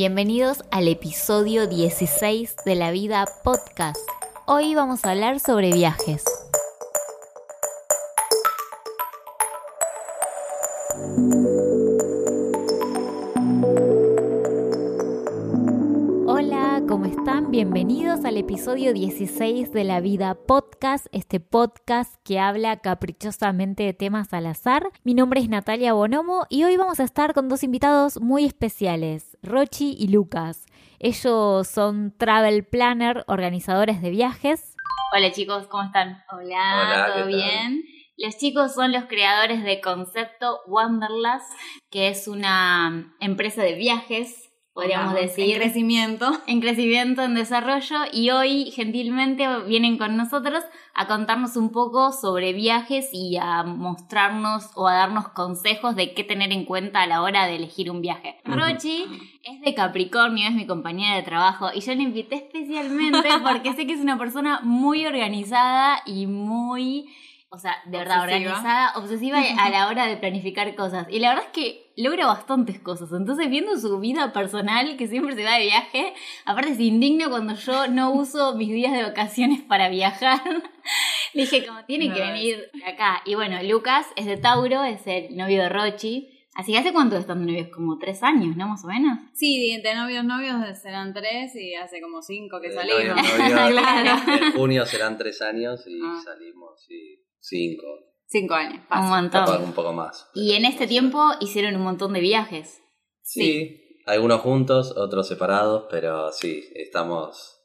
[0.00, 4.00] Bienvenidos al episodio 16 de La Vida Podcast.
[4.46, 6.24] Hoy vamos a hablar sobre viajes.
[17.62, 24.32] Bienvenidos al episodio 16 de La Vida Podcast, este podcast que habla caprichosamente de temas
[24.32, 24.88] al azar.
[25.04, 29.36] Mi nombre es Natalia Bonomo y hoy vamos a estar con dos invitados muy especiales,
[29.42, 30.64] Rochi y Lucas.
[31.00, 34.74] Ellos son travel planner, organizadores de viajes.
[35.14, 36.24] Hola chicos, ¿cómo están?
[36.32, 37.84] Hola, Hola, ¿todo bien?
[38.16, 41.52] Los chicos son los creadores de Concepto Wanderlust,
[41.90, 44.49] que es una empresa de viajes,
[44.80, 45.54] podríamos Vamos, decir.
[45.54, 46.32] En crecimiento.
[46.46, 52.52] en crecimiento, en desarrollo y hoy gentilmente vienen con nosotros a contarnos un poco sobre
[52.52, 57.22] viajes y a mostrarnos o a darnos consejos de qué tener en cuenta a la
[57.22, 58.38] hora de elegir un viaje.
[58.44, 59.04] Rochi
[59.44, 63.86] es de Capricornio, es mi compañera de trabajo y yo la invité especialmente porque sé
[63.86, 67.08] que es una persona muy organizada y muy...
[67.52, 68.38] O sea, de verdad, Obsesiva.
[68.52, 71.06] organizada, obsesiva a la hora de planificar cosas.
[71.10, 73.10] Y la verdad es que logra bastantes cosas.
[73.12, 77.54] Entonces, viendo su vida personal, que siempre se va de viaje, aparte se indigna cuando
[77.54, 80.40] yo no uso mis días de vacaciones para viajar.
[81.34, 83.20] Le dije, como tiene que venir acá.
[83.24, 86.28] Y bueno, Lucas es de Tauro, es el novio de Rochi.
[86.54, 88.68] Así que hace cuánto están de novios, como tres años, ¿no?
[88.68, 89.18] Más o menos.
[89.34, 93.16] Sí, de novios, novios serán tres y hace como cinco que De salimos.
[93.16, 94.44] novios, novios, Claro.
[94.46, 96.20] En junio serán tres años y Ah.
[96.24, 97.86] salimos sí, cinco.
[98.26, 98.80] Cinco años.
[98.82, 99.10] Un fácil.
[99.10, 99.64] Montón.
[99.64, 100.28] un poco más.
[100.34, 102.80] Y en este tiempo hicieron un montón de viajes.
[103.22, 107.59] Sí, algunos juntos, otros separados, pero sí, estamos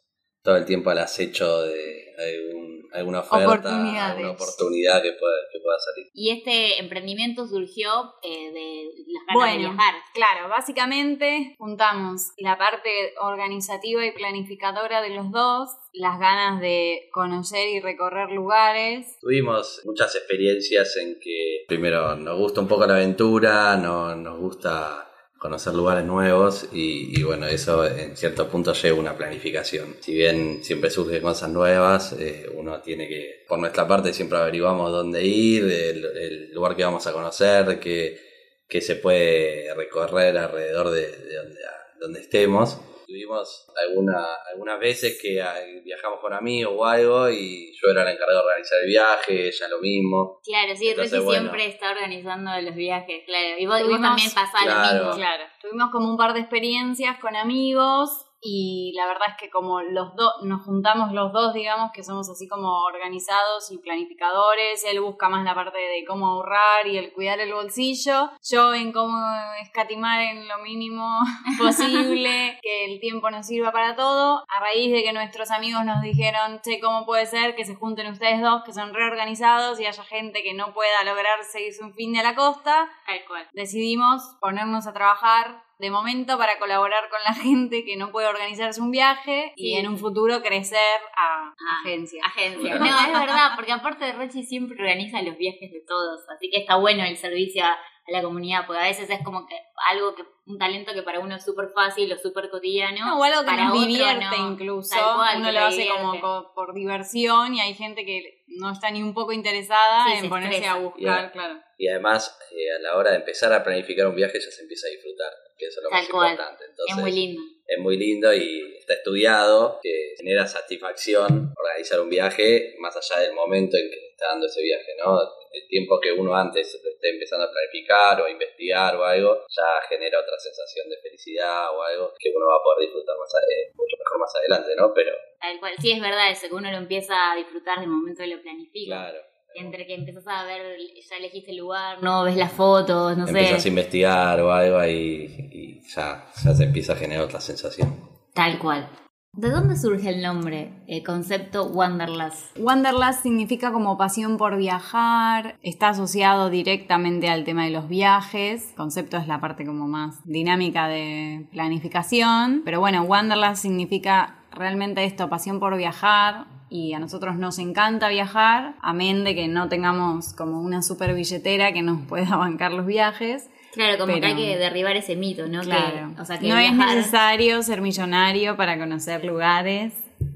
[0.45, 4.11] todo el tiempo al acecho de algún- alguna oferta, Oportunidades.
[4.15, 6.09] alguna oportunidad que pueda, que pueda salir.
[6.13, 9.95] Y este emprendimiento surgió eh, de las ganas de Bueno, viajar.
[10.13, 17.67] claro, básicamente juntamos la parte organizativa y planificadora de los dos, las ganas de conocer
[17.67, 19.17] y recorrer lugares.
[19.19, 25.11] Tuvimos muchas experiencias en que primero nos gusta un poco la aventura, no, nos gusta
[25.37, 29.95] conocer lugares nuevos y, bueno, eso en cierto punto lleva una planificación.
[29.99, 34.91] Si bien siempre surgen cosas nuevas, eh, uno tiene que, por nuestra parte siempre averiguamos
[34.91, 38.19] dónde ir, el, el lugar que vamos a conocer, qué,
[38.67, 42.79] qué se puede recorrer alrededor de, de donde, a- donde estemos.
[43.05, 45.41] Tuvimos alguna, algunas veces que
[45.83, 49.67] viajamos con amigos o algo y yo era el encargado de organizar el viaje, ella
[49.67, 50.39] lo mismo.
[50.43, 51.41] Claro, sí, Entonces, bueno.
[51.41, 53.47] siempre está organizando los viajes, claro.
[53.59, 54.97] Y vos, y vos Tuvimos- también pasás Claro.
[54.97, 55.15] lo mismo.
[55.15, 59.81] Claro, tuvimos como un par de experiencias con amigos y la verdad es que como
[59.81, 65.01] los dos nos juntamos los dos, digamos que somos así como organizados y planificadores, él
[65.01, 69.17] busca más la parte de cómo ahorrar y el cuidar el bolsillo, yo en cómo
[69.63, 71.17] escatimar en lo mínimo
[71.57, 76.03] posible, que el tiempo nos sirva para todo, a raíz de que nuestros amigos nos
[76.03, 80.03] dijeron, che, ¿cómo puede ser que se junten ustedes dos que son reorganizados y haya
[80.03, 82.89] gente que no pueda lograr seguirse un fin de la costa?
[83.07, 83.47] Tal cual.
[83.53, 88.81] decidimos ponernos a trabajar de momento para colaborar con la gente que no puede organizarse
[88.81, 90.79] un viaje y en un futuro crecer
[91.17, 92.21] a Ah, agencia.
[92.25, 92.75] Agencia.
[92.75, 96.59] No, es verdad, porque aparte de Rochi siempre organiza los viajes de todos, así que
[96.59, 97.63] está bueno el servicio
[98.07, 99.55] a, la comunidad, porque a veces es como que
[99.91, 102.97] algo que, un talento que para uno es súper fácil o súper cotidiano.
[103.05, 104.51] No, o algo que para nos otro divierte no.
[104.51, 104.95] incluso.
[104.95, 106.21] Cual, Uno lo hace como divierte.
[106.21, 110.21] co- por diversión y hay gente que no está ni un poco interesada Sí, en
[110.21, 110.73] se ponerse estresa.
[110.75, 111.31] a buscar, Yeah.
[111.31, 111.59] claro.
[111.77, 114.87] Y además, eh, a la hora de empezar a planificar un viaje ya se empieza
[114.87, 116.31] a disfrutar, que eso es lo Tal más cual.
[116.31, 116.63] importante.
[116.69, 117.41] Entonces, es muy lindo.
[117.67, 123.33] es muy lindo y está estudiado, que genera satisfacción organizar un viaje más allá del
[123.33, 125.19] momento en que está dando ese viaje, ¿no?
[125.51, 129.67] El tiempo que uno antes esté empezando a planificar o a investigar o algo, ya
[129.89, 133.71] genera otra sensación de felicidad o algo que uno va a poder disfrutar más, eh,
[133.75, 134.93] mucho mejor más adelante, ¿no?
[134.95, 135.73] Pero, Tal cual.
[135.79, 138.95] Sí, es verdad eso, que uno lo empieza a disfrutar del momento que lo planifica.
[139.11, 139.19] claro,
[139.53, 143.57] Entre que empezás a ver, ya elegiste el lugar, no ves las fotos, no empiezas
[143.57, 143.69] a sé.
[143.69, 148.09] investigar o algo y, y ya, ya se empieza a generar otra sensación.
[148.33, 148.89] Tal cual.
[149.37, 152.57] ¿De dónde surge el nombre, el concepto Wanderlust?
[152.57, 159.17] Wanderlust significa como pasión por viajar, está asociado directamente al tema de los viajes, concepto
[159.17, 165.59] es la parte como más dinámica de planificación, pero bueno, Wanderlust significa realmente esto, pasión
[165.59, 170.81] por viajar y a nosotros nos encanta viajar, amén de que no tengamos como una
[170.81, 173.49] super billetera que nos pueda bancar los viajes.
[173.75, 175.61] Claro, como que Pero- hay que derribar ese mito, ¿no?
[175.61, 176.13] Claro.
[176.15, 179.93] Que, o sea, que no es necesario ser millonario para conocer lugares.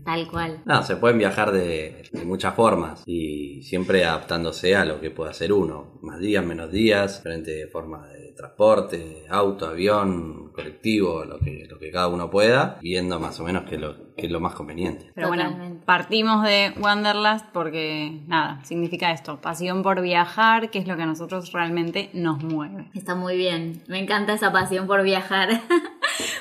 [0.10, 0.62] Tal cual.
[0.66, 5.30] No, se pueden viajar de, de muchas formas y siempre adaptándose a lo que pueda
[5.30, 6.00] hacer uno.
[6.02, 11.92] Más días, menos días, diferente forma de transporte, auto, avión, colectivo, lo que, lo que
[11.92, 15.12] cada uno pueda, viendo más o menos qué es lo, qué es lo más conveniente.
[15.14, 15.86] Pero bueno, Totalmente.
[15.86, 21.06] partimos de Wanderlust porque, nada, significa esto, pasión por viajar, que es lo que a
[21.06, 22.90] nosotros realmente nos mueve.
[22.96, 23.84] Está muy bien.
[23.88, 25.50] Me encanta esa pasión por viajar.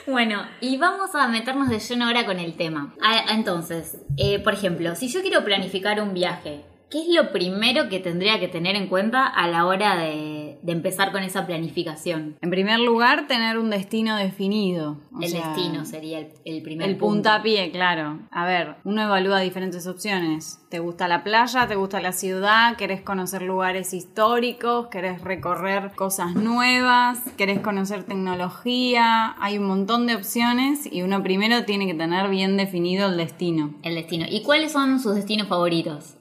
[0.09, 2.95] bueno, y vamos a meternos de lleno ahora con el tema.
[3.03, 7.89] Ah, entonces, eh, por ejemplo, si yo quiero planificar un viaje, ¿qué es lo primero
[7.89, 12.37] que tendría que tener en cuenta a la hora de, de empezar con esa planificación?
[12.41, 14.99] En primer lugar, tener un destino definido.
[15.15, 17.15] o el sea, destino sería el, el primer El punto.
[17.15, 18.21] puntapié, claro.
[18.31, 20.61] A ver, uno evalúa diferentes opciones.
[20.69, 21.67] ¿Te gusta la playa?
[21.67, 22.77] ¿Te gusta la ciudad?
[22.77, 24.89] ¿Querés conocer lugares históricos?
[24.89, 27.21] ¿Querés recorrer cosas nuevas?
[27.37, 29.35] ¿Querés conocer tecnología?
[29.41, 33.75] Hay un montón de opciones y uno primero tiene que tener bien definido el destino.
[33.83, 34.27] El destino.
[34.29, 36.17] ¿Y cuáles son sus destinos favoritos?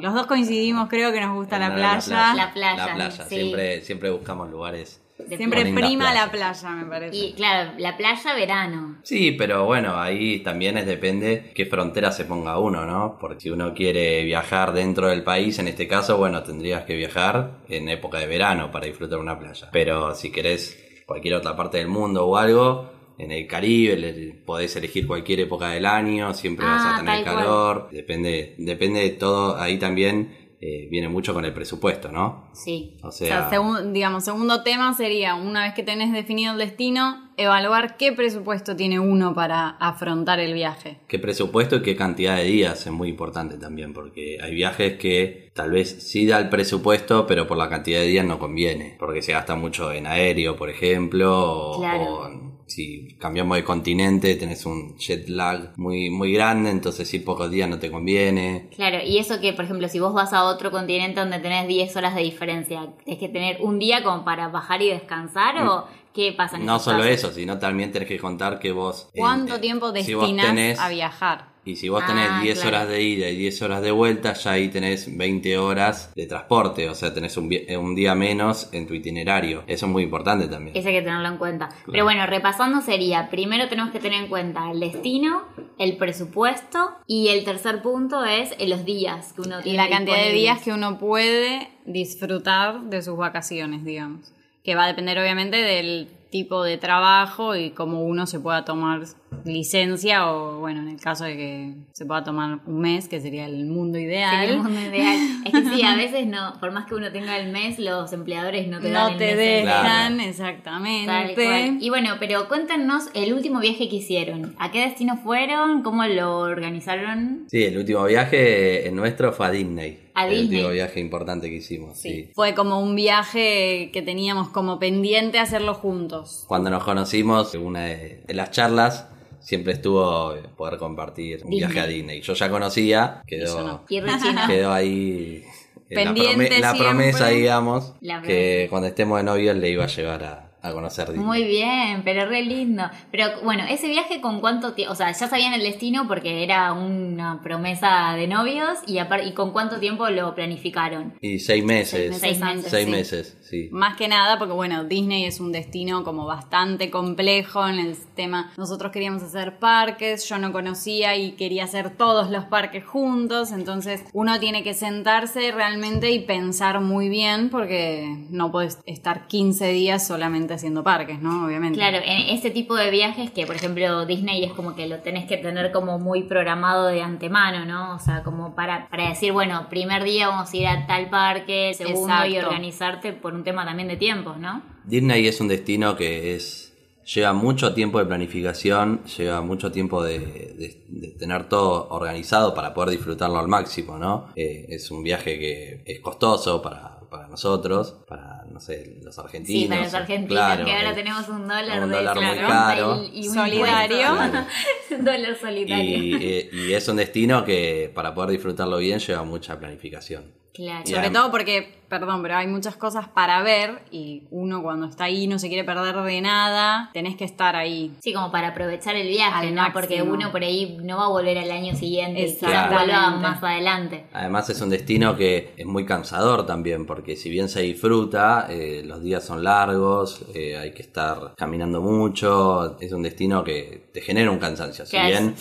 [0.00, 2.34] Los dos coincidimos, creo que nos gusta la La playa.
[2.34, 3.24] La playa, La playa.
[3.28, 3.34] sí.
[3.36, 5.00] Siempre, siempre buscamos lugares.
[5.18, 7.14] de- Siempre prima la playa, me parece.
[7.14, 8.96] Y claro, la playa verano.
[9.02, 13.18] Sí, pero bueno, ahí también es depende qué frontera se ponga uno, ¿no?
[13.20, 17.58] Porque si uno quiere viajar dentro del país, en este caso, bueno, tendrías que viajar
[17.68, 19.68] en época de verano para disfrutar una playa.
[19.72, 22.90] Pero si querés cualquier otra parte del mundo o algo,
[23.22, 27.14] en el Caribe le- podés elegir cualquier época del año, siempre vas Ah, a tener
[27.16, 27.36] tal cual.
[27.36, 27.88] calor.
[27.92, 32.50] Depende, depende de todo, ahí también eh, viene mucho con el presupuesto, ¿no?
[32.52, 32.98] Sí.
[33.02, 36.58] O O sea, sea, segun- digamos, segundo tema sería, una vez que tenés definido el
[36.58, 40.98] destino, evaluar qué presupuesto tiene uno para afrontar el viaje.
[41.08, 45.50] qué presupuesto y qué cantidad de días es muy importante también, porque hay viajes que
[45.54, 49.22] tal vez sí da el presupuesto, pero por la cantidad de días no conviene, porque
[49.22, 52.02] se gasta mucho en aéreo, por ejemplo, o, Claro.
[52.02, 57.50] o si cambiamos de continente tenés un jet lag muy, muy grande, entonces ir pocos
[57.50, 58.68] días no te conviene.
[58.76, 61.96] Claro, y eso que, por ejemplo, si vos vas a otro continente donde tenés 10
[61.96, 66.32] horas de diferencia, ¿tenés que tener un día como para bajar y descansar o qué
[66.32, 67.12] pasa en No esos solo casos?
[67.14, 69.08] eso, sino también tenés que contar que vos...
[69.14, 71.50] en- ¿Cuánto eh, tiempo si destinás tenés- a viajar?
[71.62, 72.68] Y si vos tenés Ah, 10 claro.
[72.78, 76.88] horas de ida y 10 horas de vuelta, ya ahí tenés 20 horas de transporte,
[76.88, 79.62] o sea, tenés un, eh, un día menos en tu itinerario.
[79.66, 80.74] Eso es muy importante también.
[80.74, 81.68] Eso hay que tenerlo en cuenta.
[81.92, 85.42] Pero bueno, repasando sería, primero tenemos que tener en cuenta el destino,
[85.78, 89.78] el presupuesto y el tercer punto es eh, los días que uno Y tiene.
[89.78, 94.32] la cantidad de días que uno puede disfrutar de sus vacaciones, digamos.
[94.70, 99.02] Que va a depender obviamente del tipo de trabajo y cómo uno se pueda tomar
[99.44, 103.46] licencia o, bueno, en el caso de que se pueda tomar un mes, que sería
[103.46, 104.30] el mundo ideal.
[104.40, 105.18] Sería el mundo ideal.
[105.44, 108.68] Es que sí, a veces no, por más que uno tenga el mes, los empleadores
[108.68, 110.30] no te dan No el te mes dejan, Claro.
[110.30, 111.76] exactamente.
[111.80, 114.54] Y bueno, pero cuéntanos el último viaje que hicieron.
[114.58, 115.82] ¿A qué destino fueron?
[115.82, 117.46] ¿Cómo lo organizaron?
[117.50, 119.98] Sí, el último viaje nuestro fue a Disney.
[120.14, 120.58] A el Disney.
[120.58, 122.30] último viaje importante que hicimos, sí.
[122.34, 126.44] Fue como un viaje que teníamos como pendiente hacerlo juntos.
[126.48, 129.06] Cuando nos conocimos, una de las charlas
[129.40, 131.58] siempre estuvo poder compartir un Disney.
[131.58, 132.20] viaje a Disney.
[132.20, 133.84] Yo ya conocía, quedó, no.
[134.46, 135.44] Quedó ahí
[135.88, 139.88] eh, la, prome- la promesa, digamos, La que cuando estemos de novios le iba a
[139.88, 141.24] llevar a, a conocer Disney.
[141.26, 142.84] Muy bien, pero re lindo.
[143.10, 146.72] Pero bueno, ese viaje con cuánto tiempo, o sea, ya sabían el destino porque era
[146.72, 151.14] una promesa de novios y, y con cuánto tiempo lo planificaron.
[151.20, 152.10] Y seis meses.
[152.10, 152.70] meses Seis meses.
[152.70, 152.90] Seis sí.
[152.90, 153.68] meses, sí.
[153.72, 158.52] Más que nada porque, bueno, Disney es un destino como bastante complejo en el tema.
[158.56, 164.04] Nosotros queríamos hacer parques, yo no conocía y quería hacer todos los parques juntos, entonces
[164.12, 170.06] uno tiene que sentarse realmente y pensar muy bien porque no puedes estar 15 días
[170.06, 171.46] solamente haciendo parques, ¿no?
[171.46, 171.78] Obviamente.
[171.78, 175.26] Claro, en ese tipo de viajes que, por ejemplo, Disney es como que lo tenés
[175.26, 177.94] que tener como muy programado de antemano, ¿no?
[177.94, 181.72] O sea, como para, para decir, bueno, primer día vamos a ir a tal parque,
[181.74, 184.62] segundo y organizarte por un tema también de tiempos, ¿no?
[184.84, 186.66] Disney es un destino que es
[187.14, 192.72] lleva mucho tiempo de planificación, lleva mucho tiempo de, de- de tener todo organizado para
[192.72, 194.28] poder disfrutarlo al máximo, ¿no?
[194.36, 199.62] Eh, es un viaje que es costoso para, para nosotros, para, no sé, los argentinos.
[199.62, 202.24] Sí, para los argentinos, Claro, que ahora eh, tenemos un dólar, un de dólar muy
[202.26, 203.02] 50 caro.
[203.10, 204.12] y, y un Solidario.
[204.98, 205.96] un dólar solidario.
[205.98, 210.38] Y, eh, y es un destino que para poder disfrutarlo bien lleva mucha planificación.
[210.52, 210.82] Claro.
[210.84, 215.04] Y Sobre todo porque, perdón, pero hay muchas cosas para ver y uno cuando está
[215.04, 217.92] ahí no se quiere perder de nada, tenés que estar ahí.
[218.02, 219.62] Sí, como para aprovechar el viaje, Al ¿no?
[219.62, 219.80] máximo.
[219.80, 224.06] Porque uno por ahí no va a volver al año siguiente, quizás vuelva más adelante.
[224.12, 228.82] Además es un destino que es muy cansador también, porque si bien se disfruta, eh,
[228.84, 234.00] los días son largos, eh, hay que estar caminando mucho, es un destino que te
[234.00, 234.84] genera un cansancio.
[234.86, 235.34] Si bien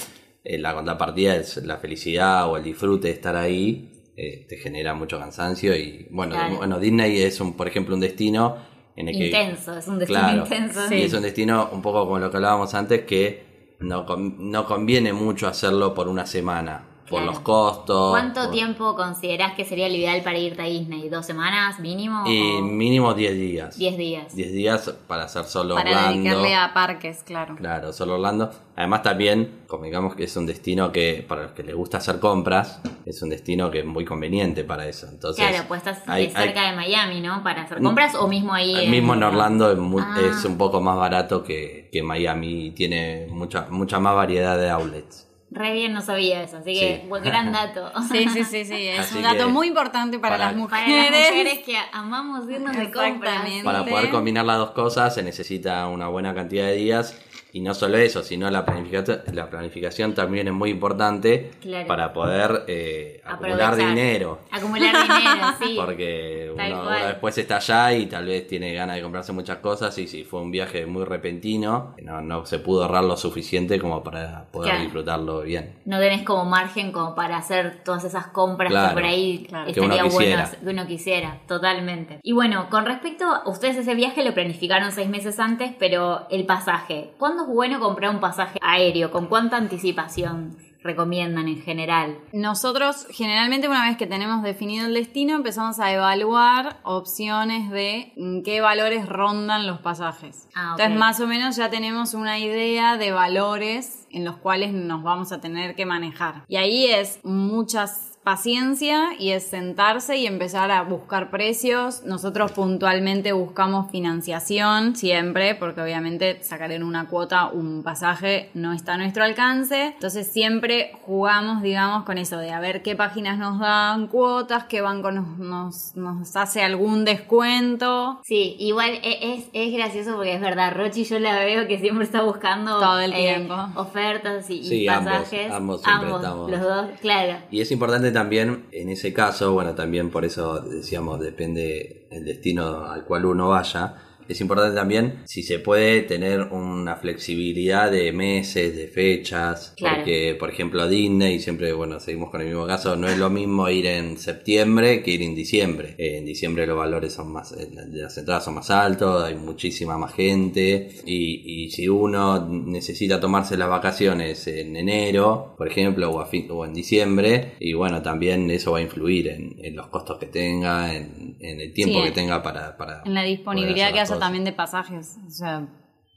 [0.44, 4.94] eh, la contrapartida es la felicidad o el disfrute de estar ahí, eh, te genera
[4.94, 6.58] mucho cansancio y bueno, Claro.
[6.58, 8.58] bueno, Disney es un, por ejemplo, un destino
[8.96, 9.26] en el que...
[9.28, 10.44] Intenso, es un destino Claro.
[10.44, 10.94] intenso.
[10.94, 15.14] Y es un destino un poco como lo que hablábamos antes, que no, no conviene
[15.14, 17.32] mucho hacerlo por una semana, por Claro.
[17.34, 18.12] los costos.
[18.12, 21.10] ¿Cuánto por- tiempo considerás que sería el ideal para irte a Disney?
[21.10, 22.24] ¿Dos semanas mínimo?
[22.28, 23.78] Y o mínimo 10 días.
[23.78, 24.36] diez días?
[24.36, 26.14] 10 días para hacer solo Para Orlando.
[26.24, 27.56] dedicarle a parques, claro.
[27.56, 28.52] Claro, solo Orlando.
[28.76, 32.20] Además también, como digamos que es un destino que para los que les gusta hacer
[32.20, 35.08] compras, es un destino que es muy conveniente para eso.
[35.12, 37.44] Entonces, Claro, pues estás hay- cerca hay- de Miami, ¿no?
[37.44, 38.76] Para hacer compras o mismo ahí.
[38.86, 40.16] el mismo en Orlando es, mu- Ah.
[40.24, 44.70] es un poco más barato que, que Miami y tiene mucha, mucha más variedad de
[44.70, 45.29] outlets.
[45.52, 47.08] Re bien, no sabía eso, así que Sí.
[47.08, 47.92] buen gran dato.
[48.12, 48.88] Sí, sí, sí, sí.
[48.88, 51.12] Es Así un dato muy importante para, para- las Para mujeres.
[51.12, 53.44] las mujeres que amamos irnos de compras.
[53.64, 57.20] Para poder combinar las dos cosas se necesita una buena cantidad de días
[57.52, 61.88] y no solo eso, sino la planificación, la planificación también es muy importante Claro.
[61.88, 64.40] para poder eh, acumular dinero.
[64.52, 65.74] Acumular dinero, sí.
[65.76, 70.06] Porque uno, después está allá y tal vez tiene ganas de comprarse muchas cosas y
[70.08, 74.46] si fue un viaje muy repentino, no, no se pudo ahorrar lo suficiente como para
[74.52, 74.84] poder Claro.
[74.84, 75.76] disfrutarlo bien.
[75.86, 79.66] No tenés como margen como para hacer todas esas compras Claro, que por ahí claro.
[79.66, 82.20] Que estaría bueno que uno quisiera, totalmente.
[82.24, 86.46] Y bueno, con respecto a ustedes ese viaje lo planificaron seis meses antes, pero el
[86.46, 89.12] pasaje, ¿cuándo es bueno comprar un pasaje aéreo?
[89.12, 92.20] ¿Con cuánta anticipación recomiendan en general?
[92.32, 98.44] Nosotros generalmente una vez que tenemos definido el destino empezamos a evaluar opciones de en
[98.44, 100.48] qué valores rondan los pasajes.
[100.56, 100.70] Ah.
[100.72, 105.32] Entonces más o menos ya tenemos una idea de valores en los cuales nos vamos
[105.32, 106.44] a tener que manejar.
[106.48, 112.04] Y ahí es muchas paciencia y es sentarse y empezar a buscar precios.
[112.06, 118.94] Nosotros puntualmente buscamos financiación siempre, porque obviamente sacar en una cuota un pasaje no está
[118.94, 119.88] a nuestro alcance.
[119.96, 124.82] Entonces siempre jugamos, digamos, con eso de a ver qué páginas nos dan cuotas, qué
[124.82, 128.20] banco nos, nos, nos hace algún descuento.
[128.24, 132.06] Sí, igual e- es, es gracioso porque es verdad, Rochi yo la veo que siempre
[132.06, 133.56] está buscando Todo el eh, tiempo.
[133.76, 135.52] ofertas y, ambos, pasajes.
[135.52, 137.38] ambos siempre estamos- los dos, claro.
[137.52, 142.86] Y es importante también, en ese caso, bueno, también por eso decíamos, depende el destino
[142.86, 143.96] al cual uno vaya,
[144.30, 149.98] es importante también si se puede tener una flexibilidad de meses, de fechas, Claro.
[149.98, 153.70] porque por ejemplo Disney, siempre, bueno, seguimos con el mismo caso, no es lo mismo
[153.70, 155.96] ir en septiembre que ir en diciembre.
[155.98, 159.98] Eh, en diciembre los valores son más, eh, las entradas son más altos, hay muchísima
[159.98, 166.20] más gente y, y si uno necesita tomarse las vacaciones en enero, por ejemplo, o,
[166.22, 169.88] a fin- o en diciembre, y bueno, también eso va a influir en, en los
[169.88, 172.78] costos que tenga, en, en el tiempo Sí, que tenga para...
[172.78, 175.18] para En la disponibilidad que las también de pasajes.
[175.28, 175.68] O sea,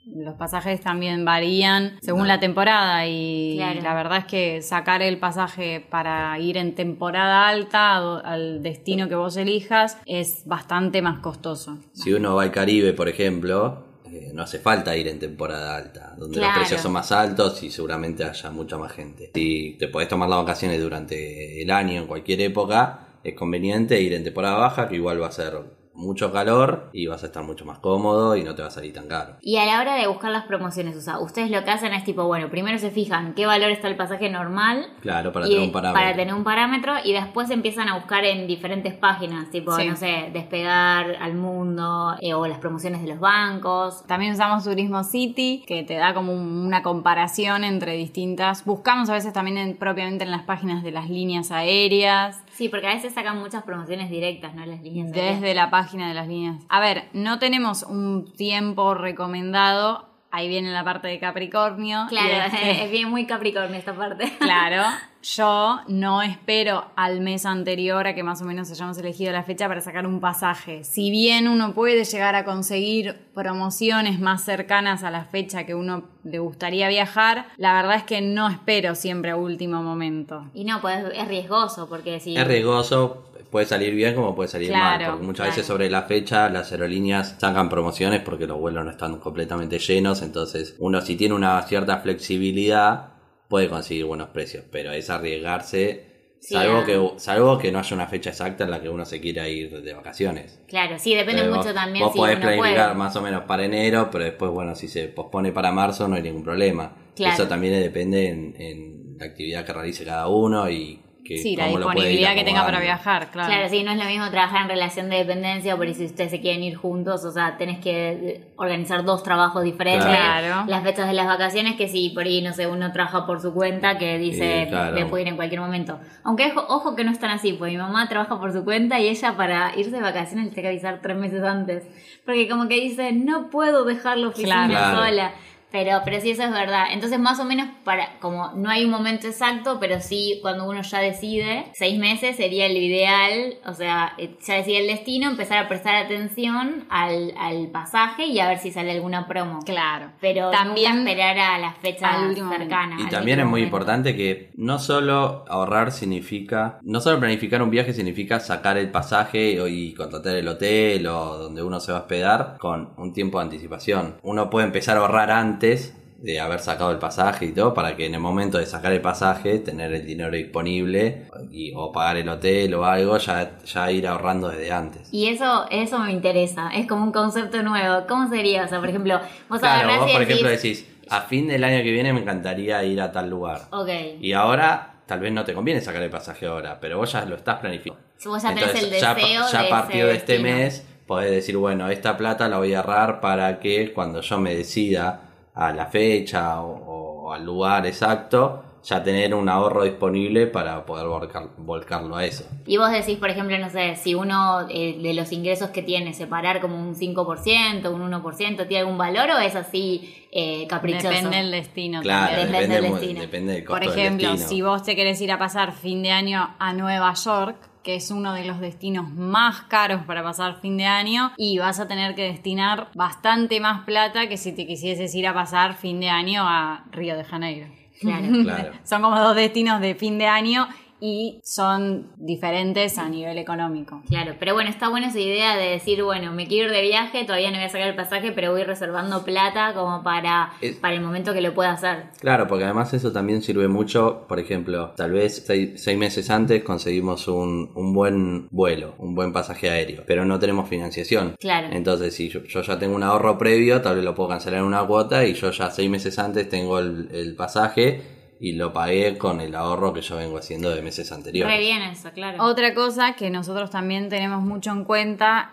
[0.05, 3.81] los pasajes también varían según la temporada y Claro.
[3.83, 9.15] la verdad es que sacar el pasaje para ir en temporada alta al destino que
[9.15, 11.79] vos elijas es bastante más costoso.
[11.93, 16.15] Si uno va al Caribe, por ejemplo, eh, no hace falta ir en temporada alta,
[16.19, 16.53] donde Claro.
[16.53, 19.31] los precios son más altos y seguramente haya mucha más gente.
[19.35, 24.13] Si te podés tomar las vacaciones durante el año, en cualquier época, es conveniente ir
[24.15, 25.55] en temporada baja, que igual va a ser
[25.95, 28.93] mucho calor y vas a estar mucho más cómodo y no te va a salir
[28.93, 29.37] tan caro.
[29.43, 32.05] Y a la hora de buscar las promociones, o sea, ustedes lo que hacen es
[32.05, 34.87] tipo, bueno, primero se fijan qué valor está el pasaje normal.
[35.01, 36.03] Claro, para y- tener un parámetro.
[36.03, 39.87] para tener un parámetro y después empiezan a buscar en diferentes páginas, tipo, Sí.
[39.87, 44.05] no sé, despegar al mundo eh, o las promociones de los bancos.
[44.07, 48.65] También usamos Turismo City, que te da como un- una comparación entre distintas.
[48.65, 52.43] Buscamos a veces también en- propiamente en las páginas de las líneas aéreas.
[52.63, 54.65] Sí, porque a veces sacan muchas promociones directas, ¿no?
[54.65, 55.41] Las líneas aéreas.
[55.41, 56.63] Desde la página de las líneas.
[56.69, 60.09] A ver, no tenemos un tiempo recomendado.
[60.31, 62.07] Ahí viene la parte de Capricornio.
[62.09, 64.33] Claro, es que- es bien muy Capricornio esta parte.
[64.39, 64.85] claro.
[65.23, 69.69] Yo no espero al mes anterior a que más o menos hayamos elegido la fecha
[69.69, 70.83] para sacar un pasaje.
[70.83, 76.05] Si bien uno puede llegar a conseguir promociones más cercanas a la fecha que uno
[76.25, 80.47] le gustaría viajar, la verdad es que no espero siempre a último momento.
[80.55, 82.37] Y no, pues es riesgoso porque si...
[82.37, 85.51] Es riesgoso, puede salir bien como puede salir Claro, mal, porque muchas claro.
[85.51, 90.23] veces sobre la fecha las aerolíneas sacan promociones porque los vuelos no están completamente llenos,
[90.23, 93.12] entonces uno si tiene una cierta flexibilidad
[93.53, 96.05] puede conseguir buenos precios, pero es arriesgarse,
[96.41, 96.85] Sí, salvo, ah.
[96.87, 99.83] que, salvo que no haya una fecha exacta en la que uno se quiera ir
[99.83, 100.59] de vacaciones.
[100.67, 102.95] Claro, sí, depende Pero mucho vos- también Vos si podés uno planificar puede.
[102.99, 106.23] más o menos para enero, pero después, bueno, si se pospone para marzo no hay
[106.23, 106.97] ningún problema.
[107.15, 107.35] Claro.
[107.35, 111.69] Eso también depende en, en la actividad que realice cada uno y, que Sí, la
[111.69, 113.49] disponibilidad que tenga para viajar, claro.
[113.49, 116.41] Claro, sí, no es lo mismo trabajar en relación de dependencia, por si ustedes se
[116.41, 120.65] quieren ir juntos, o sea, tenés que eh, organizar dos trabajos diferentes, Claro.
[120.67, 123.55] las fechas de las vacaciones, que si por ahí, no sé, uno trabaja por su
[123.55, 124.95] cuenta, que dice, Sí, claro.
[124.95, 126.01] me puedo ir en cualquier momento.
[126.25, 129.09] Aunque ojo, ojo que no están así, porque mi mamá trabaja por su cuenta y
[129.09, 131.85] ella para irse de vacaciones le tiene que avisar tres meses antes,
[132.25, 134.99] porque como que dice, no puedo dejar la oficina Claro.
[134.99, 135.33] Claro.
[135.73, 136.85] Pero, pero sí, eso es verdad.
[136.93, 140.83] Entonces, más o menos, para como no hay un momento exacto, pero sí cuando uno
[140.83, 143.55] ya decide, seis meses sería lo ideal.
[143.67, 148.39] O sea, eh, ya decide el destino, empezar a prestar atención al, al pasaje y
[148.41, 149.61] a ver si sale alguna promo.
[149.65, 150.11] Claro.
[150.21, 152.65] Pero También esperar a las fechas al último momento.
[152.69, 153.01] cercanas.
[153.01, 153.67] Y también es muy momento.
[153.77, 159.61] importante que no solo ahorrar significa, no solo planificar un viaje significa sacar el pasaje
[159.61, 163.39] o- y contratar el hotel o donde uno se va a hospedar con un tiempo
[163.39, 164.17] de anticipación.
[164.23, 168.07] Uno puede empezar a ahorrar antes de haber sacado el pasaje y todo para que
[168.07, 172.29] en el momento de sacar el pasaje tener el dinero disponible y, o pagar el
[172.29, 175.09] hotel o algo ya, ya ir ahorrando desde antes.
[175.13, 176.71] Y eso, eso me interesa.
[176.75, 178.07] Es como un concepto nuevo.
[178.09, 178.65] ¿Cómo sería?
[178.65, 181.83] O sea, por ejemplo, vos Claro, vos por decís, ejemplo decís, a fin del año
[181.83, 183.63] que viene me encantaría ir a tal lugar.
[183.71, 183.89] Ok.
[184.21, 187.35] Y ahora tal vez no te conviene sacar el pasaje ahora, pero vos ya lo
[187.35, 188.01] estás planificando.
[188.17, 190.57] Si vos ya tenés el ya, deseo ya de a partir ese de este destino.
[190.57, 194.55] mes podés decir, bueno, esta plata la voy a ahorrar para que cuando yo me
[194.55, 200.85] decida a la fecha o, o al lugar exacto, ya tener un ahorro disponible para
[200.85, 202.45] poder volcar- volcarlo a eso.
[202.67, 206.15] Y vos decís, por ejemplo, no sé, si uno eh, de los ingresos que tiene,
[206.15, 211.11] separar como un 5%, un 1%, ¿tiene algún valor o es así eh, caprichoso?
[211.11, 212.01] Depende del destino.
[212.03, 212.51] Claro, también.
[212.53, 213.21] Depende depende, del destino.
[213.21, 214.49] depende del Por del ejemplo, destino.
[214.49, 218.11] si vos te querés ir a pasar fin de año a Nueva York, que es
[218.11, 222.15] uno de los destinos más caros para pasar fin de año, y vas a tener
[222.15, 226.43] que destinar bastante más plata que si te quisieses ir a pasar fin de año
[226.47, 227.67] a Río de Janeiro.
[228.01, 228.27] Claro.
[228.43, 228.73] Claro.
[228.85, 230.69] Son como dos destinos de fin de año
[231.05, 234.01] y son diferentes a nivel económico.
[234.09, 237.25] Claro, pero bueno, está buena esa idea de decir, bueno, me quiero ir de viaje,
[237.25, 240.95] todavía no voy a sacar el pasaje, pero voy reservando plata como para, Es- para
[240.95, 242.05] el momento que lo pueda hacer.
[242.21, 246.63] Claro, porque además eso también sirve mucho, por ejemplo, tal vez seis, seis meses antes
[246.63, 251.35] conseguimos un, un buen vuelo, un buen pasaje aéreo, pero no tenemos financiación.
[251.41, 251.67] Claro.
[251.73, 254.67] Entonces, si yo, yo ya tengo un ahorro previo, tal vez lo puedo cancelar en
[254.67, 259.19] una cuota y yo ya seis meses antes tengo el, el pasaje y lo pagué
[259.19, 261.55] con el ahorro que yo vengo haciendo de meses anteriores.
[261.55, 262.43] Re bien eso, claro.
[262.43, 265.53] Otra cosa que nosotros también tenemos mucho en cuenta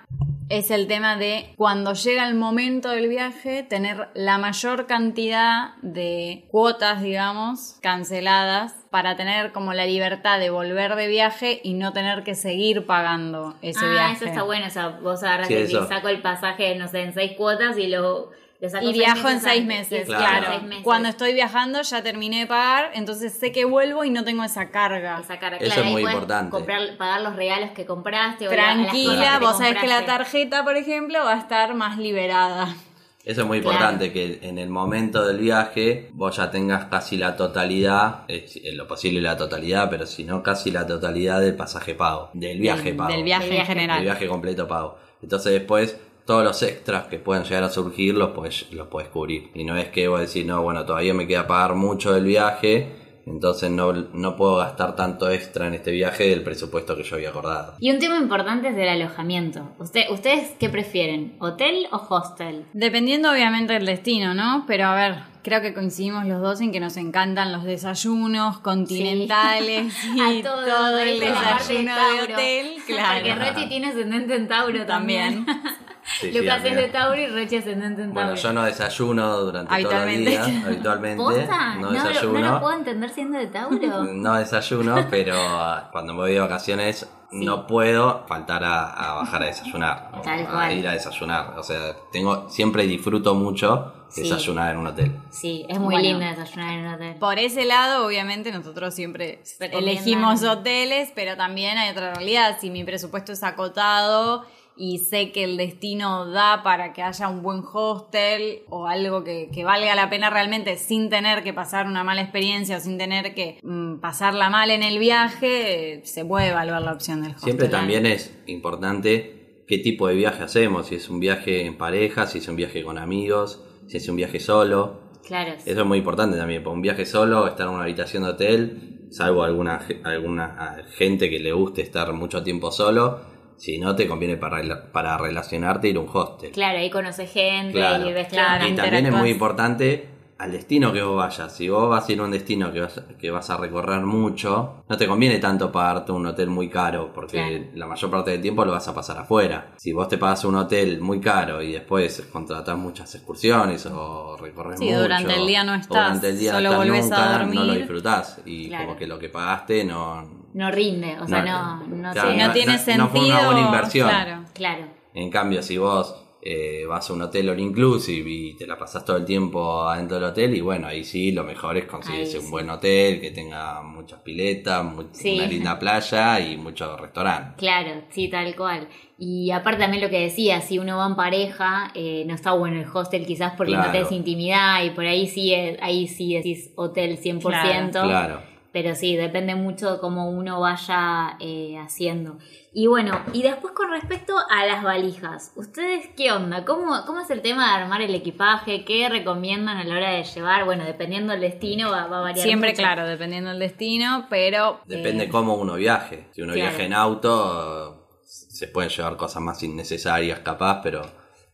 [0.50, 6.48] es el tema de cuando llega el momento del viaje, tener la mayor cantidad de
[6.50, 12.24] cuotas, digamos, canceladas para tener como la libertad de volver de viaje y no tener
[12.24, 14.14] que seguir pagando ese ah, viaje.
[14.16, 17.14] eso está bueno, o sea, vos agarras Sí, y saco el pasaje, no sé, en
[17.14, 20.26] seis cuotas y lo, Y seis viajo en seis meses, Y Claro.
[20.26, 20.46] claro.
[20.50, 20.84] seis meses.
[20.84, 24.70] Cuando estoy viajando ya terminé de pagar, entonces sé que vuelvo y no tengo esa
[24.70, 25.20] carga.
[25.22, 26.52] Esa cara, Eso claro, es muy importante.
[26.52, 28.48] Comprar, pagar los regalos que compraste.
[28.48, 31.40] o la- las cosas Tranquila, que vos sabés que la tarjeta, por ejemplo, va a
[31.40, 32.76] estar más liberada.
[33.24, 33.76] Eso es muy Claro.
[33.76, 38.76] importante, que en el momento del viaje vos ya tengas casi la totalidad, eh, en
[38.78, 42.84] lo posible la totalidad, pero si no casi la totalidad del pasaje pago, del viaje
[42.86, 43.12] Del- pago.
[43.12, 43.98] Del viaje Del en general.
[44.00, 44.98] el viaje completo pago.
[45.22, 45.98] Entonces después
[46.30, 49.50] todos los extras que puedan llegar a surgir los puedes, los puedes cubrir.
[49.56, 52.88] Y no es que vos decís, no, bueno, todavía me queda pagar mucho del viaje,
[53.26, 57.30] entonces no, no puedo gastar tanto extra en este viaje del presupuesto que yo había
[57.30, 57.78] acordado.
[57.80, 59.72] Y un tema importante es el alojamiento.
[59.80, 61.36] Usted, ¿Ustedes qué prefieren?
[61.40, 62.64] ¿Hotel o hostel?
[62.74, 64.66] Dependiendo obviamente del destino, ¿no?
[64.68, 69.96] Pero a ver, creo que coincidimos los dos en que nos encantan los desayunos continentales
[70.22, 73.52] A y todo el desayuno de hotel, Porque claro.
[73.52, 75.44] Rochi tiene ascendente en Tauro también.
[75.44, 75.89] También.
[76.04, 76.82] Sí, sí, Lucas es amiga.
[76.82, 78.28] de Tauro y Rochi ascendente en Tauro.
[78.30, 81.18] Bueno, yo no desayuno durante todo el día, habitualmente.
[81.24, 81.76] ¿Posta?
[81.76, 82.40] No No, lo- desayuno.
[82.40, 83.78] no lo puedo entender siendo de Tauro.
[84.14, 89.44] No desayuno, pero ah, cuando me voy de vacaciones no puedo faltar a, a bajar
[89.44, 90.10] a desayunar.
[90.18, 90.78] o Tal a cual.
[90.78, 91.54] ir a desayunar.
[91.60, 94.24] O sea, tengo siempre disfruto mucho Sí.
[94.24, 95.16] desayunar en un hotel.
[95.30, 96.20] Sí, es muy Bueno.
[96.20, 97.16] lindo desayunar en un hotel.
[97.20, 102.58] Por ese lado, obviamente, nosotros siempre elegimos hoteles, pero también hay otra realidad.
[102.60, 104.46] Si mi presupuesto es acotado
[104.80, 109.50] y sé que el destino da para que haya un buen hostel o algo que,
[109.54, 113.36] que valga la pena realmente sin tener que pasar una mala experiencia o sin tener
[113.36, 117.44] que mm, pasarla mal en el viaje, se puede evaluar la opción del hostel.
[117.44, 120.88] Siempre también es importante qué tipo de viaje hacemos.
[120.88, 124.16] Si es un viaje en pareja, si es un viaje con amigos, si es un
[124.16, 125.02] viaje solo.
[125.28, 125.56] Claro.
[125.64, 126.64] Eso es muy importante también.
[126.64, 131.30] Para un viaje solo, estar en una habitación de hotel, salvo alguna, alguna ah, gente
[131.30, 133.39] que le guste estar mucho tiempo solo.
[133.60, 136.52] Si no, te conviene para, para relacionarte ir a un hostel.
[136.52, 138.10] Claro, ahí conoce gente Claro.
[138.10, 138.68] y ves Claro.
[138.68, 141.54] Y también es muy importante al destino que vos vayas.
[141.54, 144.84] Si vos vas a ir a un destino que vas, que vas a recorrer mucho,
[144.88, 147.66] no te conviene tanto pagarte un hotel muy caro, porque Claro.
[147.74, 149.74] la mayor parte del tiempo lo vas a pasar afuera.
[149.76, 154.80] Si vos te pagas un hotel muy caro y después contratás muchas excursiones o recorres
[154.80, 157.40] Sí, mucho, durante el día no estás, durante el día solo no estás volvés a
[157.44, 158.86] nunca, no lo disfrutás y Claro.
[158.86, 160.39] como que lo que pagaste no...
[160.54, 164.10] No rinde, o sea, no, no, claro, no tiene no fue una sentido, buena inversión.
[164.10, 164.44] claro.
[164.54, 164.86] Claro.
[165.14, 169.04] En cambio, si vos eh, vas a un hotel all inclusive y te la pasás
[169.04, 172.40] todo el tiempo adentro del hotel, y bueno, ahí sí, lo mejor es conseguirse Ahí
[172.40, 172.52] un sí.
[172.52, 175.36] buen hotel que tenga muchas piletas, mu- Sí.
[175.38, 177.56] una linda playa y muchos restaurantes.
[177.58, 178.88] Claro, sí, tal cual.
[179.18, 182.80] Y aparte también lo que decía, si uno va en pareja, eh, no está bueno
[182.80, 183.92] el hostel quizás porque no Claro.
[183.92, 188.02] tenés intimidad y por ahí sí, es- ahí sí decís hotel 100%.
[188.04, 188.42] Claro.
[188.72, 192.38] Pero sí, depende mucho de cómo uno vaya eh, haciendo.
[192.72, 196.66] Y bueno, y después con respecto a las valijas, ¿ustedes qué onda?
[196.66, 198.86] ¿Cómo, ¿Cómo es el tema de armar el equipaje?
[198.86, 200.66] ¿Qué recomiendan a la hora de llevar?
[200.66, 202.46] Bueno, dependiendo del destino va, va a variar.
[202.46, 202.84] Siempre, mucho.
[202.84, 204.82] claro, dependiendo del destino, pero...
[204.86, 206.28] Depende eh, cómo uno viaje.
[206.32, 206.70] Si uno claro.
[206.70, 211.02] viaja en auto, se pueden llevar cosas más innecesarias capaz, pero,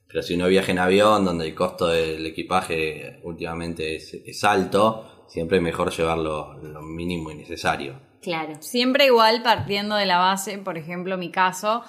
[0.06, 5.15] pero si uno viaja en avión, donde el costo del equipaje últimamente es, es alto,
[5.28, 8.00] siempre es mejor llevar lo, lo mínimo y necesario.
[8.22, 8.54] Claro.
[8.60, 11.84] Siempre igual partiendo de la base, por ejemplo, mi caso,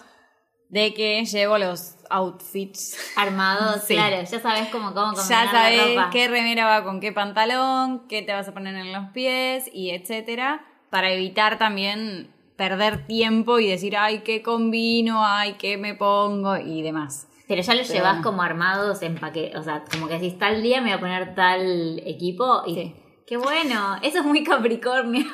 [0.68, 2.96] de que llevo los outfits.
[3.16, 3.94] Armados, Sí.
[3.94, 6.11] claro, ya sabes cómo, cómo combinar Ya la sabes ropa.
[6.11, 9.90] qué remera va con qué pantalón, qué te vas a poner en los pies y
[9.90, 16.57] etcétera, para evitar también perder tiempo y decir, ay, qué combino, ay, qué me pongo
[16.57, 17.29] y demás.
[17.49, 20.62] Pero ya los Pero llevas como armados en paquete, o sea, como que decís tal
[20.62, 22.96] día me voy a poner tal equipo y Sí.
[23.27, 25.27] Qué bueno, eso es muy Capricornio,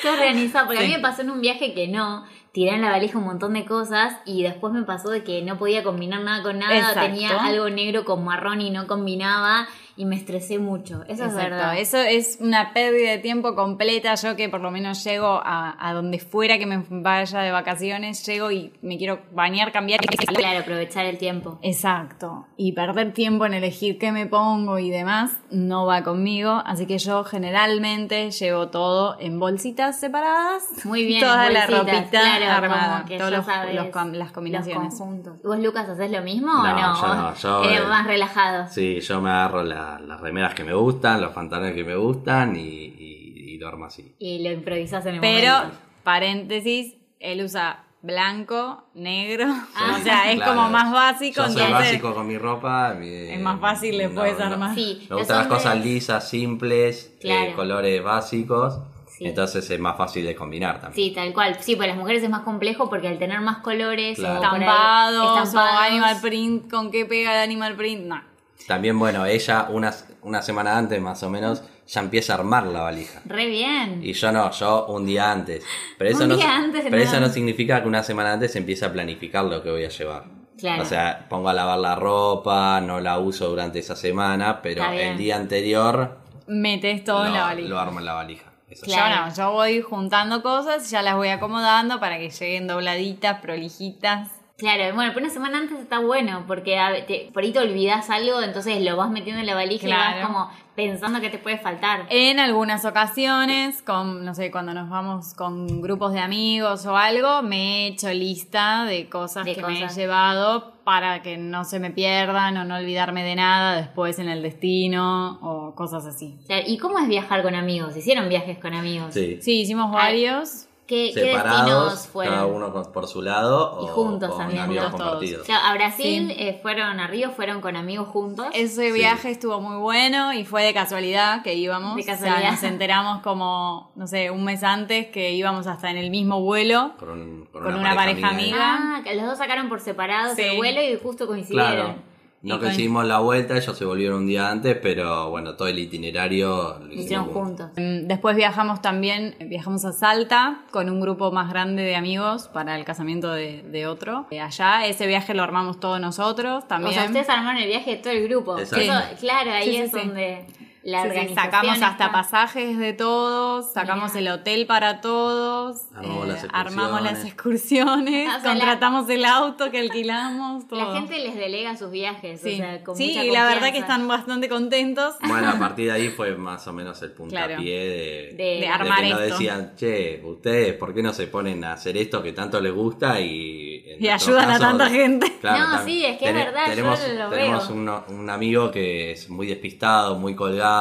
[0.00, 2.90] se organiza, porque a mí me pasó en un viaje que no, tiré en la
[2.90, 6.42] valija un montón de cosas y después me pasó de que no podía combinar nada
[6.42, 7.00] con nada, Exacto.
[7.00, 11.50] tenía algo negro con marrón y no combinaba y me estresé mucho, eso es Exacto.
[11.50, 11.78] verdad.
[11.78, 14.14] Eso es una pérdida de tiempo completa.
[14.14, 18.24] Yo que por lo menos llego a, a donde fuera que me vaya de vacaciones,
[18.26, 20.00] llego y me quiero bañar, cambiar.
[20.34, 21.58] Claro, aprovechar el tiempo.
[21.62, 22.46] Exacto.
[22.56, 26.62] Y perder tiempo en elegir qué me pongo y demás no va conmigo.
[26.64, 30.64] Así que yo generalmente llevo todo en bolsitas separadas.
[30.84, 32.92] Muy bien, Toda la bolsitas, ropita claro, armada.
[32.98, 34.84] como que Todos ya los, sabes los com- las combinaciones.
[34.90, 35.38] Los conjuntos.
[35.42, 37.00] ¿Y vos, Lucas, haces lo mismo o No, no?
[37.00, 38.68] yo no, yo, eh, más relajado.
[38.68, 42.56] Sí, yo me agarro la- las remeras que me gustan, los pantalones que me gustan
[42.56, 44.14] y, y, y lo armo así.
[44.18, 45.76] Y lo improvisás en el Pero, momento.
[46.02, 49.46] paréntesis, él usa blanco, negro.
[49.76, 51.42] Ah, o sea, es Claro, como más básico.
[51.42, 52.94] Yo soy entonces- básico con mi ropa.
[52.98, 54.74] mi- Es más fácil, le puedes armar.
[54.74, 57.50] Sí, Me gustan las hombres- cosas lisas, simples, Claro.
[57.50, 58.80] eh, colores básicos.
[59.22, 59.28] Sí.
[59.28, 60.94] Entonces es más fácil de combinar también.
[61.08, 61.56] Sí, tal cual.
[61.60, 64.34] Sí, para las mujeres es más complejo porque al tener más colores Claro.
[64.40, 68.22] ahí Estampados, estampados, o animal print, con qué pega el animal print, no.
[68.66, 72.82] También, bueno, ella una, una semana antes más o menos ya empieza a armar la
[72.82, 73.20] valija.
[73.24, 74.00] Re bien.
[74.04, 75.64] Y yo no, yo un día antes.
[75.98, 77.02] Pero eso, Un no, día antes, pero no.
[77.02, 80.24] eso no significa que una semana antes empiece a planificar lo que voy a llevar.
[80.58, 80.82] Claro.
[80.82, 85.16] O sea, pongo a lavar la ropa, no la uso durante esa semana, pero el
[85.18, 87.68] día anterior Metes todo en la valija.
[87.68, 88.51] lo armo en la valija.
[88.72, 88.86] Eso.
[88.86, 89.32] Claro.
[89.34, 94.41] Yo voy juntando cosas, ya las voy acomodando para que lleguen dobladitas, prolijitas.
[94.62, 98.08] Claro, bueno, pero una semana antes está bueno porque a- te- por ahí te olvidas
[98.10, 101.58] algo, entonces lo vas metiendo en la valija y vas como pensando que te puede
[101.58, 102.06] faltar.
[102.10, 107.42] En algunas ocasiones, con, no sé, cuando nos vamos con grupos de amigos o algo,
[107.42, 109.96] me he hecho lista de cosas De que me he cosas.
[109.96, 114.42] llevado para que no se me pierdan o no olvidarme de nada después en el
[114.42, 116.38] destino o cosas así.
[116.46, 117.96] Claro, ¿Y cómo es viajar con amigos?
[117.96, 119.12] ¿Hicieron viajes con amigos?
[119.12, 119.38] Sí.
[119.42, 120.64] Sí, hicimos Ah, varios.
[120.64, 122.34] ¿Qué, qué destinos Separados, fueron?
[122.34, 125.10] cada uno por su lado Y o juntos con también, amigos juntos todos.
[125.12, 125.46] compartidos.
[125.46, 126.34] Claro, a Brasil Sí.
[126.38, 128.46] eh, fueron a Río, fueron con amigos juntos.
[128.52, 128.92] Ese Sí.
[128.92, 131.96] viaje estuvo muy bueno y fue de casualidad que íbamos.
[131.96, 132.50] De O sea, casualidad.
[132.52, 136.92] nos enteramos como, no sé, un mes antes que íbamos hasta en el mismo vuelo.
[136.98, 138.74] Con, un- con Con una, una pareja, pareja amiga.
[138.76, 138.96] amiga.
[138.98, 140.42] Ah, que los dos sacaron por separado Sí.
[140.42, 141.74] el vuelo y justo coincidieron.
[141.74, 142.11] Claro.
[142.42, 146.78] No conseguimos la vuelta, ellos se volvieron un día antes, pero bueno, todo el itinerario
[146.80, 147.70] lo hicieron hicimos juntos.
[147.76, 152.76] Mm, Después viajamos también, viajamos a Salta con un grupo más grande de amigos para
[152.76, 154.26] el casamiento de, de otro.
[154.32, 156.90] Eh, Allá ese viaje lo armamos todos nosotros también.
[156.90, 158.58] O sea, ustedes armaron el viaje de todo el grupo.
[158.58, 158.76] Eso,
[159.20, 159.98] claro, ahí Sí, es sí.
[159.98, 160.44] donde
[160.84, 166.26] la Sí, sí, organización sacamos hasta pasajes de todos, sacamos el hotel para todos, Armamos
[166.28, 167.32] las armamos las excursiones.
[167.32, 170.80] excursiones, o sea, la- contratamos el auto que alquilamos, todo.
[170.92, 172.40] La gente les delega sus viajes.
[172.40, 175.14] sí, o sea, con Sí, mucha y la verdad que están bastante contentos.
[175.22, 177.62] Bueno, a partir de ahí fue más o menos el puntapié Claro.
[177.62, 181.74] de, De- De armar que nos decían, che, ustedes, ¿por qué no se ponen a
[181.74, 183.84] hacer esto que tanto les gusta y...
[184.10, 185.32] ayudan a tanta gente.
[185.44, 187.76] No, sí, es que es verdad, yo Tenemos, lo tenemos veo.
[187.76, 190.71] uno- un amigo que es muy despistado, muy colgado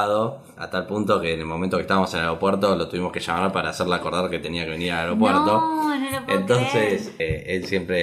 [0.58, 3.20] a tal punto que en el momento que estábamos en el aeropuerto lo tuvimos que
[3.20, 5.46] llamar para hacerle acordar que tenía que venir al aeropuerto.
[5.46, 7.98] No, no lo puedo Entonces, eh, él siempre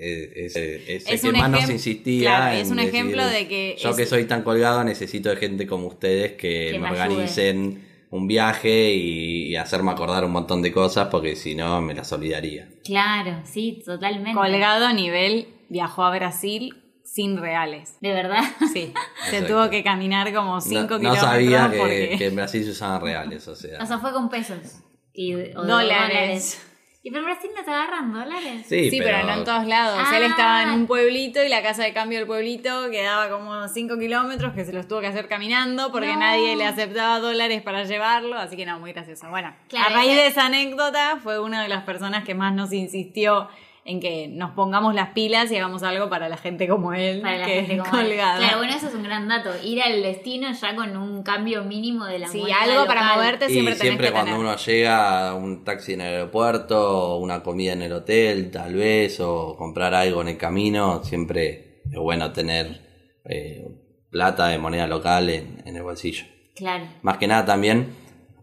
[0.00, 2.30] eh, es, es el que más nos insistía.
[2.30, 5.36] claro, es un decir, ejemplo de que Yo es- que soy tan colgado necesito de
[5.36, 10.30] gente como ustedes que, Que me me organicen un viaje y, y hacerme acordar un
[10.32, 12.68] montón de cosas porque si no me las olvidaría.
[12.84, 14.32] Claro, sí, totalmente.
[14.32, 16.74] Colgado a nivel, viajó a Brasil
[17.18, 17.96] sin reales.
[18.00, 18.44] De verdad.
[18.72, 18.94] Sí,
[19.30, 22.14] se tuvo que caminar como 5 No, no kilómetros sabía que, porque...
[22.16, 23.82] que en Brasil se usaban reales, o sea.
[23.82, 24.84] O sea, fue con pesos.
[25.12, 26.64] Y, o Dólares.
[27.02, 28.66] ¿Y pero en Brasil no te agarran dólares?
[28.68, 29.24] sí, Sí, pero...
[29.24, 29.98] no en todos lados.
[30.00, 30.16] Ah.
[30.16, 33.98] Él estaba en un pueblito y la casa de cambio del pueblito quedaba como 5
[33.98, 36.20] kilómetros que se los tuvo que hacer caminando porque No.
[36.20, 38.36] nadie le aceptaba dólares para llevarlo.
[38.38, 39.28] Así que no, muy gracioso.
[39.30, 42.72] Bueno, Claro, a raíz de esa anécdota fue una de las personas que más nos
[42.72, 43.48] insistió
[43.88, 47.38] en que nos pongamos las pilas y hagamos algo para la gente como él, Para
[47.38, 48.06] la que gente es como él.
[48.08, 48.38] colgada.
[48.38, 49.50] Claro, bueno, eso es un gran dato.
[49.64, 53.52] Ir al destino ya con un cambio mínimo de la Sí, algo para moverte Y
[53.54, 54.46] siempre siempre, tenés que cuando tener.
[54.46, 59.56] uno llega, un taxi en el aeropuerto, una comida en el hotel, tal vez, o
[59.56, 62.82] comprar algo en el camino, siempre es bueno tener
[63.24, 63.66] eh,
[64.10, 66.24] plata de moneda local en, en el bolsillo.
[66.54, 66.84] Claro.
[67.02, 67.94] Más que nada también,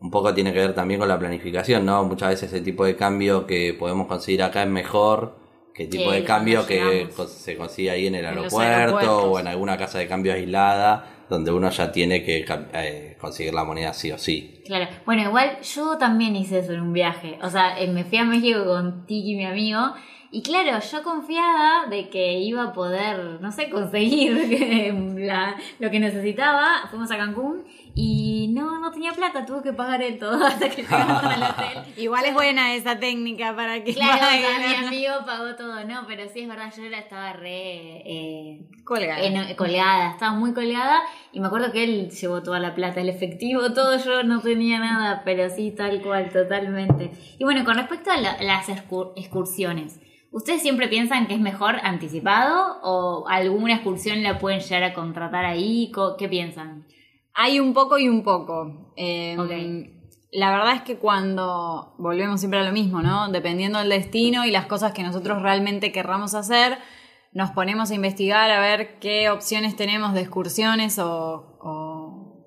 [0.05, 2.03] un poco tiene que ver también con la planificación, ¿no?
[2.03, 5.35] Muchas veces el tipo de cambio que podemos conseguir acá es mejor
[5.73, 9.47] que el tipo Que de cambio que se consigue ahí en el aeropuerto o en
[9.47, 14.11] alguna casa de cambio aislada, donde uno ya tiene que eh, conseguir la moneda sí
[14.11, 14.61] o sí.
[14.63, 14.87] Claro.
[15.07, 17.39] Bueno, igual yo también hice eso en un viaje.
[17.41, 19.79] O sea, eh, me fui a México con Tiki, mi amigo.
[20.35, 24.33] Y claro, yo confiada de que iba a poder, no sé, conseguir
[25.17, 26.87] la- lo que necesitaba.
[26.89, 27.63] Fuimos a Cancún
[27.95, 31.93] y no, no tenía plata, tuve que pagar él todo hasta que llegamos al hotel.
[31.97, 34.41] Igual es buena esa técnica para que Claro, o paguen.
[34.41, 38.59] sea, mi amigo pagó todo, no, pero sí es verdad, yo era, estaba re eh,
[38.83, 39.55] Colgada.
[39.55, 40.99] colgada, estaba muy colgada
[41.31, 44.79] y me acuerdo que él llevó toda la plata, el efectivo, todo, yo no tenía
[44.79, 47.11] nada, pero sí, tal cual, totalmente.
[47.39, 50.01] Y bueno, con respecto a la- las excur- excursiones,
[50.35, 55.45] ¿ustedes siempre piensan que es mejor anticipado o alguna excursión la pueden llegar a contratar
[55.45, 55.91] ahí?
[56.17, 56.85] ¿Qué piensan?
[57.33, 58.91] Hay un poco y un poco.
[58.97, 59.95] Eh, Ok.
[60.31, 63.29] La verdad es que cuando volvemos siempre a lo mismo, ¿no?
[63.31, 66.77] Dependiendo del destino y las cosas que nosotros realmente querramos hacer,
[67.31, 72.45] nos ponemos a investigar a ver qué opciones tenemos de excursiones o, o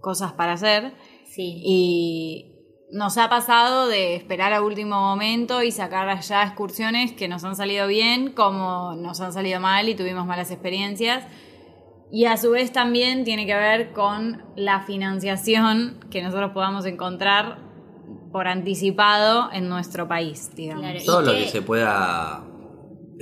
[0.00, 0.94] cosas para hacer.
[1.26, 1.62] Sí.
[1.64, 2.51] Y
[2.92, 7.56] nos ha pasado de esperar a último momento y sacar allá excursiones que nos han
[7.56, 11.24] salido bien, como nos han salido mal y tuvimos malas experiencias.
[12.10, 17.56] Y a su vez también tiene que ver con la financiación que nosotros podamos encontrar
[18.30, 20.82] por anticipado en nuestro país, digamos.
[20.82, 20.98] Claro.
[20.98, 22.44] ¿Y Todo lo que se pueda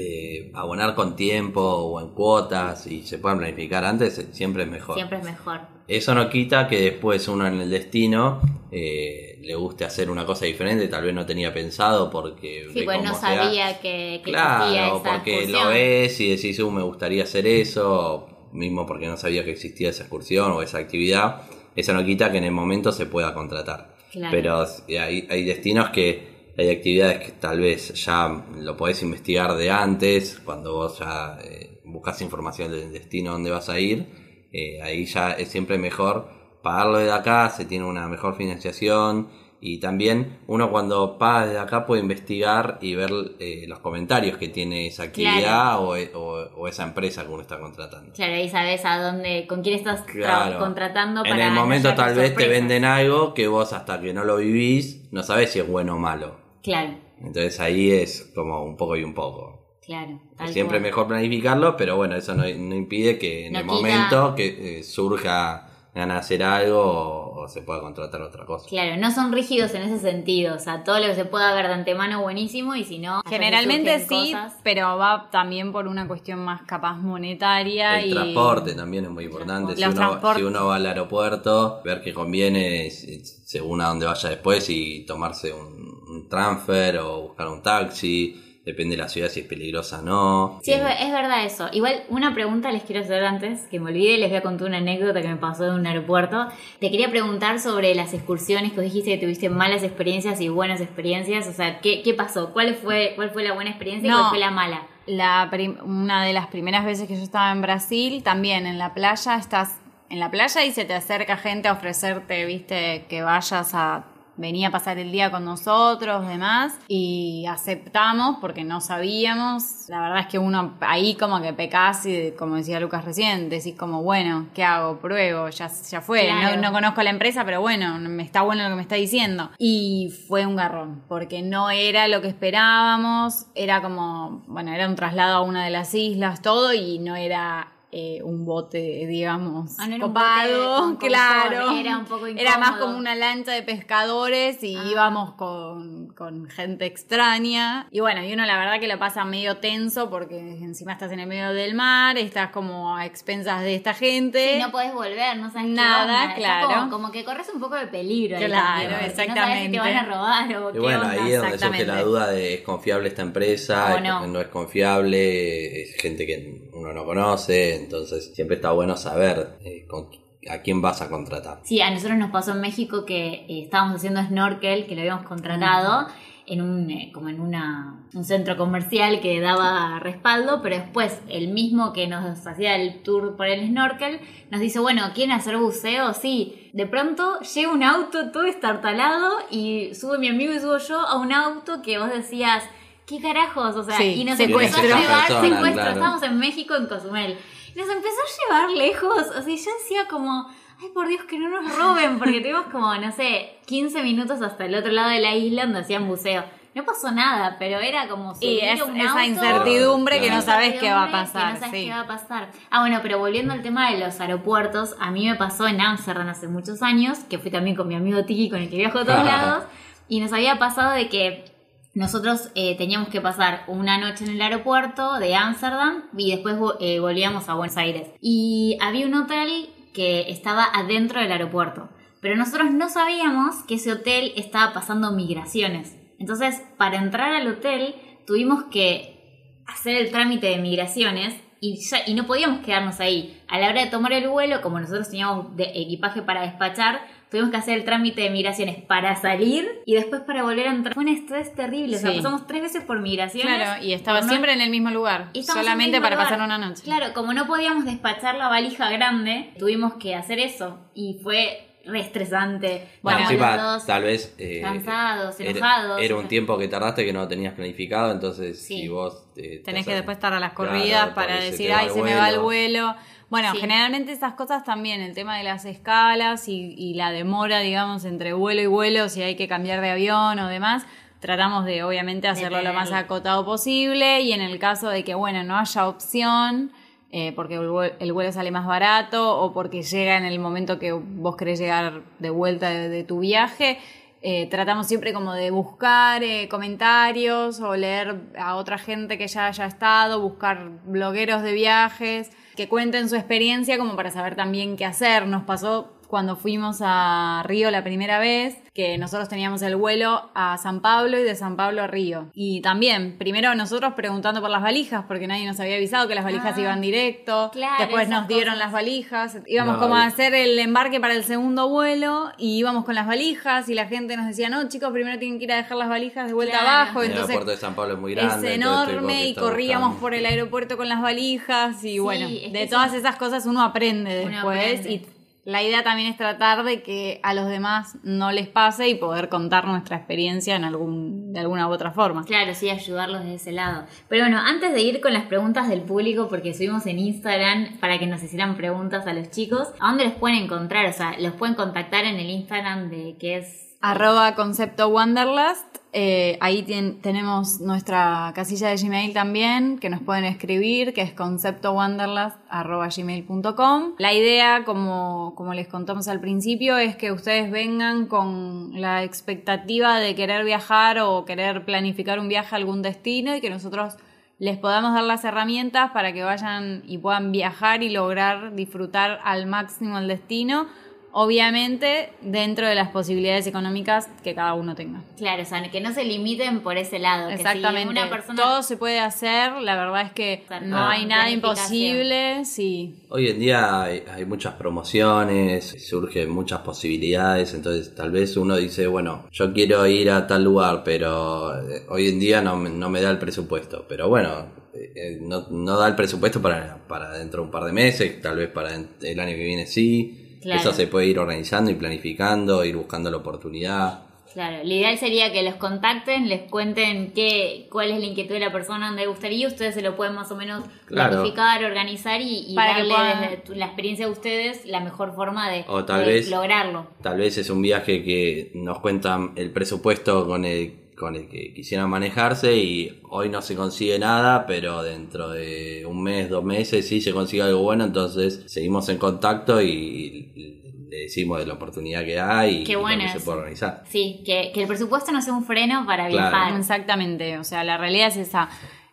[0.02, 4.94] eh, abonar con tiempo o en cuotas y se puedan planificar antes, siempre es mejor.
[4.94, 5.60] Siempre es mejor.
[5.86, 8.40] Eso no quita que después uno en el destino
[8.72, 12.66] eh, le guste hacer una cosa diferente, tal vez no tenía pensado porque...
[12.72, 15.64] Sí, pues no sabía que, que existía Claro, esa porque excursión.
[15.64, 19.90] lo ves y decís, uh, me gustaría hacer eso, mismo porque no sabía que existía
[19.90, 21.42] esa excursión o esa actividad,
[21.76, 23.96] eso no quita que en el momento se pueda contratar.
[24.12, 24.30] Claro.
[24.30, 24.66] Pero
[24.98, 30.40] hay, hay destinos que hay actividades que tal vez ya lo podés investigar de antes,
[30.44, 34.06] cuando vos ya eh, buscas información del destino donde vas a ir,
[34.52, 36.28] eh, ahí ya es siempre mejor
[36.62, 39.28] pagarlo de acá, se tiene una mejor financiación
[39.62, 44.48] y también uno cuando paga desde acá puede investigar y ver eh, los comentarios que
[44.48, 48.12] tiene esa actividad o, o- o esa empresa que uno está contratando.
[48.14, 50.58] Claro, ahí sabes a dónde, con quién estás Claro.
[50.58, 54.24] contratando para En el momento tal vez te venden algo que vos hasta que no
[54.24, 56.36] lo vivís no sabés si es bueno o malo.
[56.62, 59.76] Claro, Entonces ahí es como un poco y un poco.
[59.84, 60.20] claro.
[60.46, 63.74] Siempre es mejor planificarlo, pero bueno, eso no, no impide que en No el quita-
[63.74, 68.68] momento que eh, surja ganas de hacer algo o, o se pueda contratar otra cosa.
[68.68, 70.55] Claro, no son rígidos en ese sentido.
[70.55, 73.22] O sea, todo lo que se pueda ver de antemano buenísimo y si no.
[73.29, 74.55] Generalmente sí, cosas.
[74.62, 79.24] pero va también por una cuestión más capaz monetaria El y transporte también es muy
[79.24, 79.76] importante.
[79.76, 80.42] Si uno, transportes.
[80.42, 85.53] si uno va al aeropuerto, ver que conviene según a dónde vaya después y tomarse
[85.53, 88.49] un, un transfer o buscar un taxi.
[88.70, 90.61] Depende de la ciudad si es peligrosa o no.
[90.62, 91.68] Sí, es, ver- es verdad eso.
[91.72, 94.76] Igual, una pregunta les quiero hacer antes, que me olvidé, les voy a contar una
[94.78, 96.46] anécdota que me pasó en un aeropuerto.
[96.78, 100.80] Te quería preguntar sobre las excursiones que vos dijiste que tuviste malas experiencias y buenas
[100.80, 101.48] experiencias.
[101.48, 102.52] O sea, ¿qué, qué pasó?
[102.52, 104.18] ¿Cuál fue, ¿Cuál fue la buena experiencia y No.
[104.18, 104.83] cuál fue la mala?
[105.06, 108.94] La prim- una de las primeras veces que yo estaba en Brasil, también en la
[108.94, 109.78] playa, estás
[110.11, 114.04] en la playa y se te acerca gente a ofrecerte, viste, que vayas a
[114.40, 119.88] venía a pasar el día con nosotros, demás, y aceptamos porque no sabíamos.
[119.88, 123.76] La verdad es que uno ahí como que pecás y, como decía Lucas recién, decís
[123.76, 124.98] como, bueno, ¿qué hago?
[124.98, 126.24] Pruebo, ya, ya fue.
[126.24, 126.57] Claro.
[126.57, 129.50] No, no conozco la empresa, pero bueno, me está bueno lo que me está diciendo.
[129.59, 134.96] Y fue un garrón, porque no era lo que esperábamos, era como, bueno, era un
[134.96, 139.88] traslado a una de las islas, todo, y no era eh, un bote, digamos, Ah,
[139.88, 141.70] no era un copado, bote claro.
[141.76, 144.85] era un poco Era más como una lancha de pescadores y Ah.
[144.90, 147.88] íbamos con, con gente extraña.
[147.90, 151.20] Y bueno, y uno la verdad que lo pasa medio tenso porque encima estás en
[151.20, 154.57] el medio del mar, estás como a expensas de esta gente.
[154.57, 156.22] Y no podés volver, no sabes qué Nada, onda.
[156.24, 156.68] Estás claro.
[156.68, 158.37] Como, como que corres un poco de peligro.
[158.38, 159.70] ahí Claro, también, porque No sabes si exactamente.
[159.72, 161.11] te van a robar o Y qué bueno, onda.
[161.11, 161.87] ahí es donde surge exactamente.
[161.87, 164.26] la duda de es confiable esta empresa, no.
[164.29, 164.40] no.
[164.40, 170.08] es confiable, es gente que uno no conoce, entonces siempre está bueno saber eh, con-
[170.50, 171.60] a quién vas a contratar.
[171.64, 175.26] Sí, a nosotros nos pasó en México que eh, estábamos haciendo snorkel, que lo habíamos
[175.26, 176.06] contratado
[176.46, 181.48] en un eh, como en una un centro comercial que daba respaldo, pero después el
[181.48, 184.18] mismo que nos hacía el tour por el snorkel
[184.50, 186.12] nos dice, bueno, ¿quieren hacer buceo?
[186.14, 186.70] Sí.
[186.72, 191.18] De pronto llega un auto todo estartalado y sube mi amigo y subo yo a
[191.18, 192.64] un auto que vos decías,
[193.10, 193.76] ¿qué carajos?
[193.76, 195.90] O sea, Sí, y nos empezó a llevar, Persona, secuestro, claro.
[195.90, 197.36] estábamos en México, en Cozumel.
[197.74, 200.48] Y nos empezó a llevar lejos, o sea, yo decía como,
[200.80, 204.64] ay por Dios, que no nos roben, porque tuvimos como, no sé, 15 minutos hasta
[204.64, 206.44] el otro lado de la isla donde hacían buceo.
[206.72, 210.78] No pasó nada, pero era como Y es un esa auto, incertidumbre que no sabes
[210.78, 211.48] qué va a pasar.
[211.48, 211.86] Que no sabes sí.
[211.86, 212.52] qué va a pasar.
[212.70, 216.28] Ah, bueno, pero volviendo al tema de los aeropuertos, a mí me pasó en Amsterdam
[216.28, 219.04] hace muchos años, que fui también con mi amigo Tiki, con el que viajo a
[219.04, 219.64] todos lados,
[220.08, 221.49] y nos había pasado de que
[221.94, 227.00] nosotros eh, teníamos que pasar una noche en el aeropuerto de Ámsterdam y después eh,
[227.00, 228.09] volvíamos a Buenos Aires.
[228.20, 231.88] Y había un hotel que estaba adentro del aeropuerto,
[232.20, 235.96] pero nosotros no sabíamos que ese hotel estaba pasando migraciones.
[236.18, 237.94] Entonces, para entrar al hotel
[238.26, 243.42] tuvimos que hacer el trámite de migraciones y, ya- y no podíamos quedarnos ahí.
[243.48, 247.56] A la hora de tomar el vuelo, como nosotros teníamos equipaje para despachar, tuvimos que
[247.56, 250.94] hacer el trámite de migraciones para salir y después para volver a entrar.
[250.94, 252.16] Fue un estrés terrible, o sea, Sí.
[252.16, 253.54] pasamos tres veces por migraciones.
[253.56, 256.28] Claro, y estaba no- siempre en el mismo lugar, solamente mismo para lugar.
[256.30, 256.82] pasar una noche.
[256.82, 262.00] Claro, como no podíamos despachar la valija grande, tuvimos que hacer eso y fue re
[262.00, 262.86] estresante.
[263.00, 266.02] Bueno, Encima, tal vez eh, cansados, era- enojados.
[266.02, 268.82] Era, un tiempo que tardaste que no tenías planificado, entonces Sí.
[268.82, 272.02] si vos te- Tenés te que después estar a las corridas para decir, ay, se
[272.02, 272.94] me va el vuelo".
[273.30, 273.60] Bueno, Sí.
[273.60, 278.32] generalmente esas cosas también, el tema de las escalas y, y la demora, digamos, entre
[278.32, 280.84] vuelo y vuelo, si hay que cambiar de avión o demás,
[281.20, 285.44] tratamos de obviamente hacerlo lo más acotado posible y en el caso de que, bueno,
[285.44, 286.72] no haya opción,
[287.12, 290.78] eh, porque el vuelo, el vuelo sale más barato o porque llega en el momento
[290.78, 293.78] que vos querés llegar de vuelta de, de tu viaje,
[294.22, 299.46] eh, tratamos siempre como de buscar eh, comentarios o leer a otra gente que ya
[299.46, 304.84] haya estado, buscar blogueros de viajes que cuenten su experiencia como para saber también qué
[304.84, 305.26] hacer.
[305.26, 310.56] Nos pasó cuando fuimos a Río la primera vez, que nosotros teníamos el vuelo a
[310.58, 312.30] San Pablo y de San Pablo a Río.
[312.34, 316.24] Y también, primero nosotros preguntando por las valijas, porque nadie nos había avisado que las
[316.24, 317.50] valijas Ah, iban directo.
[317.52, 318.58] claro, Después nos dieron cosas.
[318.58, 319.38] las valijas.
[319.46, 323.06] Íbamos No, como a hacer el embarque para el segundo vuelo y íbamos con las
[323.06, 325.88] valijas y la gente nos decía, no, chicos, primero tienen que ir a dejar las
[325.88, 326.68] valijas de vuelta Claro.
[326.68, 327.02] abajo.
[327.02, 328.48] El Entonces, aeropuerto de San Pablo es muy es grande.
[328.54, 330.00] tuvimos enorme y corríamos buscando.
[330.00, 332.96] por el aeropuerto con las valijas y Sí, bueno, es de todas sí.
[332.98, 334.92] esas cosas uno aprende Uno después aprende.
[334.92, 338.94] y la idea también es tratar de que a los demás no les pase y
[338.94, 342.24] poder contar nuestra experiencia en algún de alguna u otra forma.
[342.24, 343.85] Claro, sí, ayudarlos de ese lado.
[344.09, 347.98] Pero bueno, antes de ir con las preguntas del público, porque subimos en Instagram para
[347.98, 350.87] que nos hicieran preguntas a los chicos, ¿a dónde los pueden encontrar?
[350.87, 353.76] O sea, los pueden contactar en el Instagram de que es...
[353.81, 355.79] Arroba concepto Wanderlust.
[355.92, 356.62] Eh, ahí
[357.03, 363.94] tenemos nuestra casilla de Gmail también, que nos pueden escribir, que es conceptowanderlust.gmail.com.
[363.98, 370.14] La idea, como les contamos al principio, es que ustedes vengan con la expectativa de
[370.14, 373.96] querer viajar o querer planificar un viaje a algún destino y que nosotros
[374.40, 379.46] les podamos dar las herramientas para que vayan y puedan viajar y lograr disfrutar al
[379.46, 380.66] máximo el destino,
[381.12, 385.02] obviamente dentro de las posibilidades económicas que cada uno tenga.
[385.16, 387.28] Claro, o sea, que no se limiten por ese lado.
[387.28, 387.88] que si Exactamente.
[387.90, 388.42] una persona...
[388.42, 392.96] Todo se puede hacer, la verdad es que no hay nada imposible, sí.
[393.08, 398.86] Hoy en día hay, hay muchas promociones, surgen muchas posibilidades, entonces tal vez uno dice,
[398.86, 402.88] bueno, yo quiero ir a tal lugar, pero eh, hoy en día no, me- no
[402.88, 403.84] me da el presupuesto.
[403.88, 407.64] Pero bueno, eh, eh, no, no da el presupuesto para, para dentro de un par
[407.64, 410.26] de meses, tal vez para el año que viene sí.
[410.41, 410.61] Claro.
[410.61, 414.05] Eso se puede ir organizando y planificando, ir buscando la oportunidad.
[414.32, 418.38] Claro, lo ideal sería que los contacten, les cuenten qué, cuál es la inquietud de
[418.41, 421.14] la persona, dónde gustaría, ustedes se lo pueden más o menos Claro.
[421.14, 425.16] planificar, organizar y, y Para darle puedan- desde tu- la experiencia de ustedes la mejor
[425.16, 426.86] forma de, O tal de vez- lograrlo.
[427.03, 431.55] Tal vez es un viaje que nos cuentan el presupuesto con el, con el que
[431.55, 436.86] quisieran manejarse y hoy no se consigue nada, pero dentro de un mes, dos meses
[436.86, 440.59] sí se consigue algo bueno, entonces seguimos en contacto y
[440.90, 443.82] le decimos de la oportunidad que hay y Qué lo bueno que se puede organizar.
[443.88, 446.30] Sí, que, que el presupuesto no sea un freno para Claro.
[446.36, 446.59] viajar.
[446.59, 448.51] Exactamente, o sea, la realidad es esa.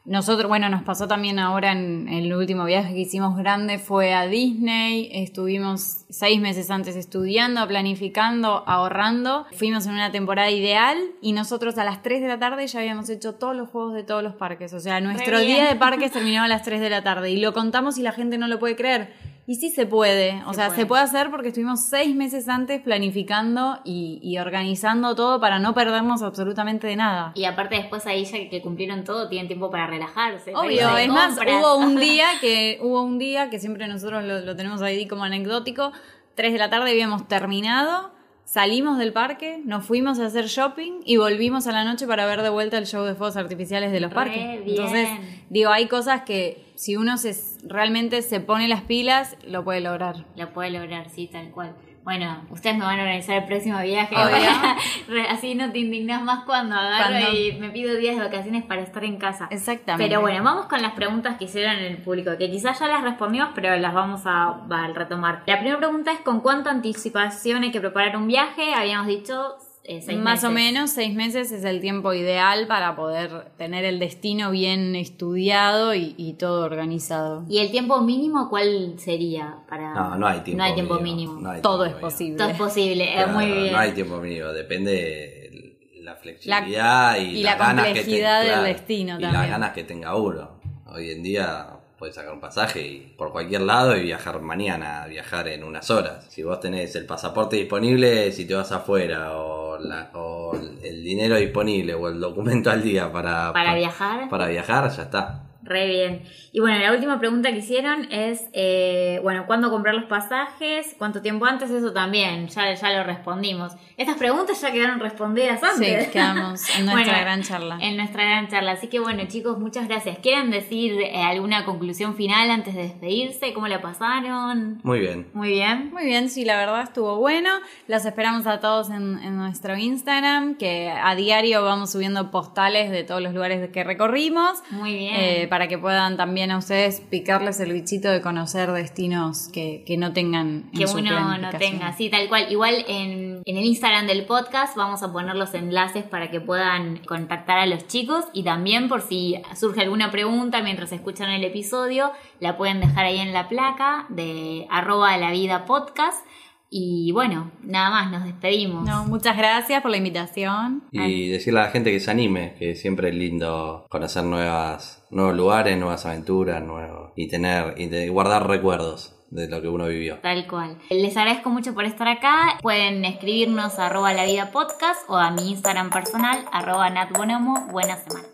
[0.08, 4.26] Nosotros, bueno, nos pasó también ahora en, el último viaje que hicimos grande, fue a
[4.26, 11.78] Disney, estuvimos seis meses antes estudiando, planificando, ahorrando, fuimos en una temporada ideal y nosotros
[11.78, 14.34] a las 3 de la tarde ya habíamos hecho todos los juegos de todos los
[14.34, 17.42] parques, o sea, nuestro día de parques terminaba a las 3 de la tarde y
[17.42, 19.14] lo contamos y la gente no lo puede creer.
[19.50, 20.82] Y sí se puede, o Se sea, puede.
[20.82, 25.74] se puede hacer porque estuvimos seis meses antes planificando y, y organizando todo para no
[25.74, 27.32] perdernos absolutamente de nada.
[27.34, 30.54] Y aparte después ahí ya que cumplieron todo, tienen tiempo para relajarse.
[30.54, 34.56] Obvio, es más, hubo un día que, hubo un día que siempre nosotros lo, lo
[34.58, 35.94] tenemos ahí como anecdótico,
[36.36, 38.12] 3 de la tarde habíamos terminado,
[38.44, 42.42] salimos del parque, nos fuimos a hacer shopping y volvimos a la noche para ver
[42.42, 44.64] de vuelta el show de fuegos artificiales de los Re parques.
[44.64, 44.64] bien.
[44.68, 45.10] Entonces,
[45.50, 47.34] digo, hay cosas que si uno se,
[47.68, 50.26] realmente se pone las pilas, lo puede lograr.
[50.36, 51.74] Lo puede lograr, sí, tal cual.
[52.04, 54.16] Bueno, ustedes me van a organizar el próximo viaje.
[55.30, 58.82] Así no te indignas más cuando agarro Cuando- y me pido días de vacaciones para
[58.82, 59.48] estar en casa.
[59.52, 60.08] Exactamente.
[60.08, 63.04] Pero bueno, vamos con las preguntas que hicieron en el público, que quizás ya las
[63.04, 65.44] respondimos, pero las vamos a, a retomar.
[65.48, 68.74] La primera pregunta es ¿con cuánta anticipación hay que preparar un viaje?
[68.74, 69.56] Habíamos dicho
[69.88, 74.00] eh, seis Más o menos seis meses es el tiempo ideal para poder tener el
[74.00, 77.46] destino bien estudiado y, y todo organizado.
[77.50, 79.94] ¿Y el tiempo mínimo cuál sería para...?
[79.94, 81.34] No, no hay tiempo No hay tiempo mínimo.
[81.34, 81.42] mínimo.
[81.42, 82.08] No hay Todo es mínimo.
[82.10, 82.38] posible.
[82.38, 83.72] Todo es posible, eh, Claro, muy bien.
[83.72, 88.40] No hay tiempo mínimo, depende de la flexibilidad y, y las la ganas que complejidad
[88.42, 89.34] te- del claro, destino y también.
[89.42, 90.60] las ganas que tenga uno.
[90.88, 91.68] Hoy en día
[92.00, 96.26] puedes sacar un pasaje y por cualquier lado y viajar mañana, viajar en unas horas.
[96.30, 100.54] Si vos tenés el pasaporte disponible, si te vas afuera o, la- o
[100.84, 104.30] el dinero disponible o el documento al día para, Para pa- viajar.
[104.30, 105.44] para viajar, ya está.
[105.68, 106.24] Re bien.
[106.54, 110.96] Y bueno, la última pregunta que hicieron es, eh, bueno, ¿cuándo comprar los pasajes?
[110.98, 111.70] ¿Cuánto tiempo antes?
[111.70, 113.74] Eso también, ya, ya lo respondimos.
[113.98, 116.06] Estas preguntas ya quedaron respondidas antes.
[116.06, 117.78] Sí, quedamos en nuestra Bueno, gran charla.
[117.82, 118.72] En nuestra gran charla.
[118.72, 120.20] Así que bueno, chicos, muchas gracias.
[120.20, 123.54] ¿Quieren decir eh, alguna conclusión final antes de despedirse?
[123.54, 124.80] ¿Cómo la pasaron?
[124.84, 125.28] Muy bien.
[125.34, 125.92] Muy bien.
[125.92, 127.50] Muy bien, sí, la verdad estuvo bueno.
[127.88, 133.04] Los esperamos a todos en, en nuestro Instagram, que a diario vamos subiendo postales de
[133.04, 134.64] todos los lugares que recorrimos.
[134.72, 135.16] Muy bien.
[135.18, 139.98] eh, para que puedan también a ustedes picarles el bichito de conocer destinos que, que
[139.98, 142.46] no tengan en que su uno no tenga, sí, tal cual.
[142.52, 146.98] Igual en, en el Instagram del podcast vamos a poner los enlaces para que puedan
[147.06, 152.12] contactar a los chicos y también por si surge alguna pregunta mientras escuchan el episodio,
[152.40, 156.24] la pueden dejar ahí en la placa de arroba la vida podcast.
[156.70, 158.86] Y bueno, nada más, nos despedimos.
[158.86, 160.84] No, muchas gracias por la invitación.
[160.92, 165.36] Y decirle a la gente que se anime, que siempre es lindo conocer nuevas, nuevos
[165.36, 170.20] lugares, nuevas aventuras, nuevos, y tener, y de- guardar recuerdos de lo que uno vivió.
[170.20, 170.78] Tal cual.
[170.90, 172.58] Les agradezco mucho por estar acá.
[172.62, 177.68] Pueden escribirnos a arroba la vida podcast o a mi Instagram personal, arroba natbonomo.
[177.72, 178.28] Buena semana.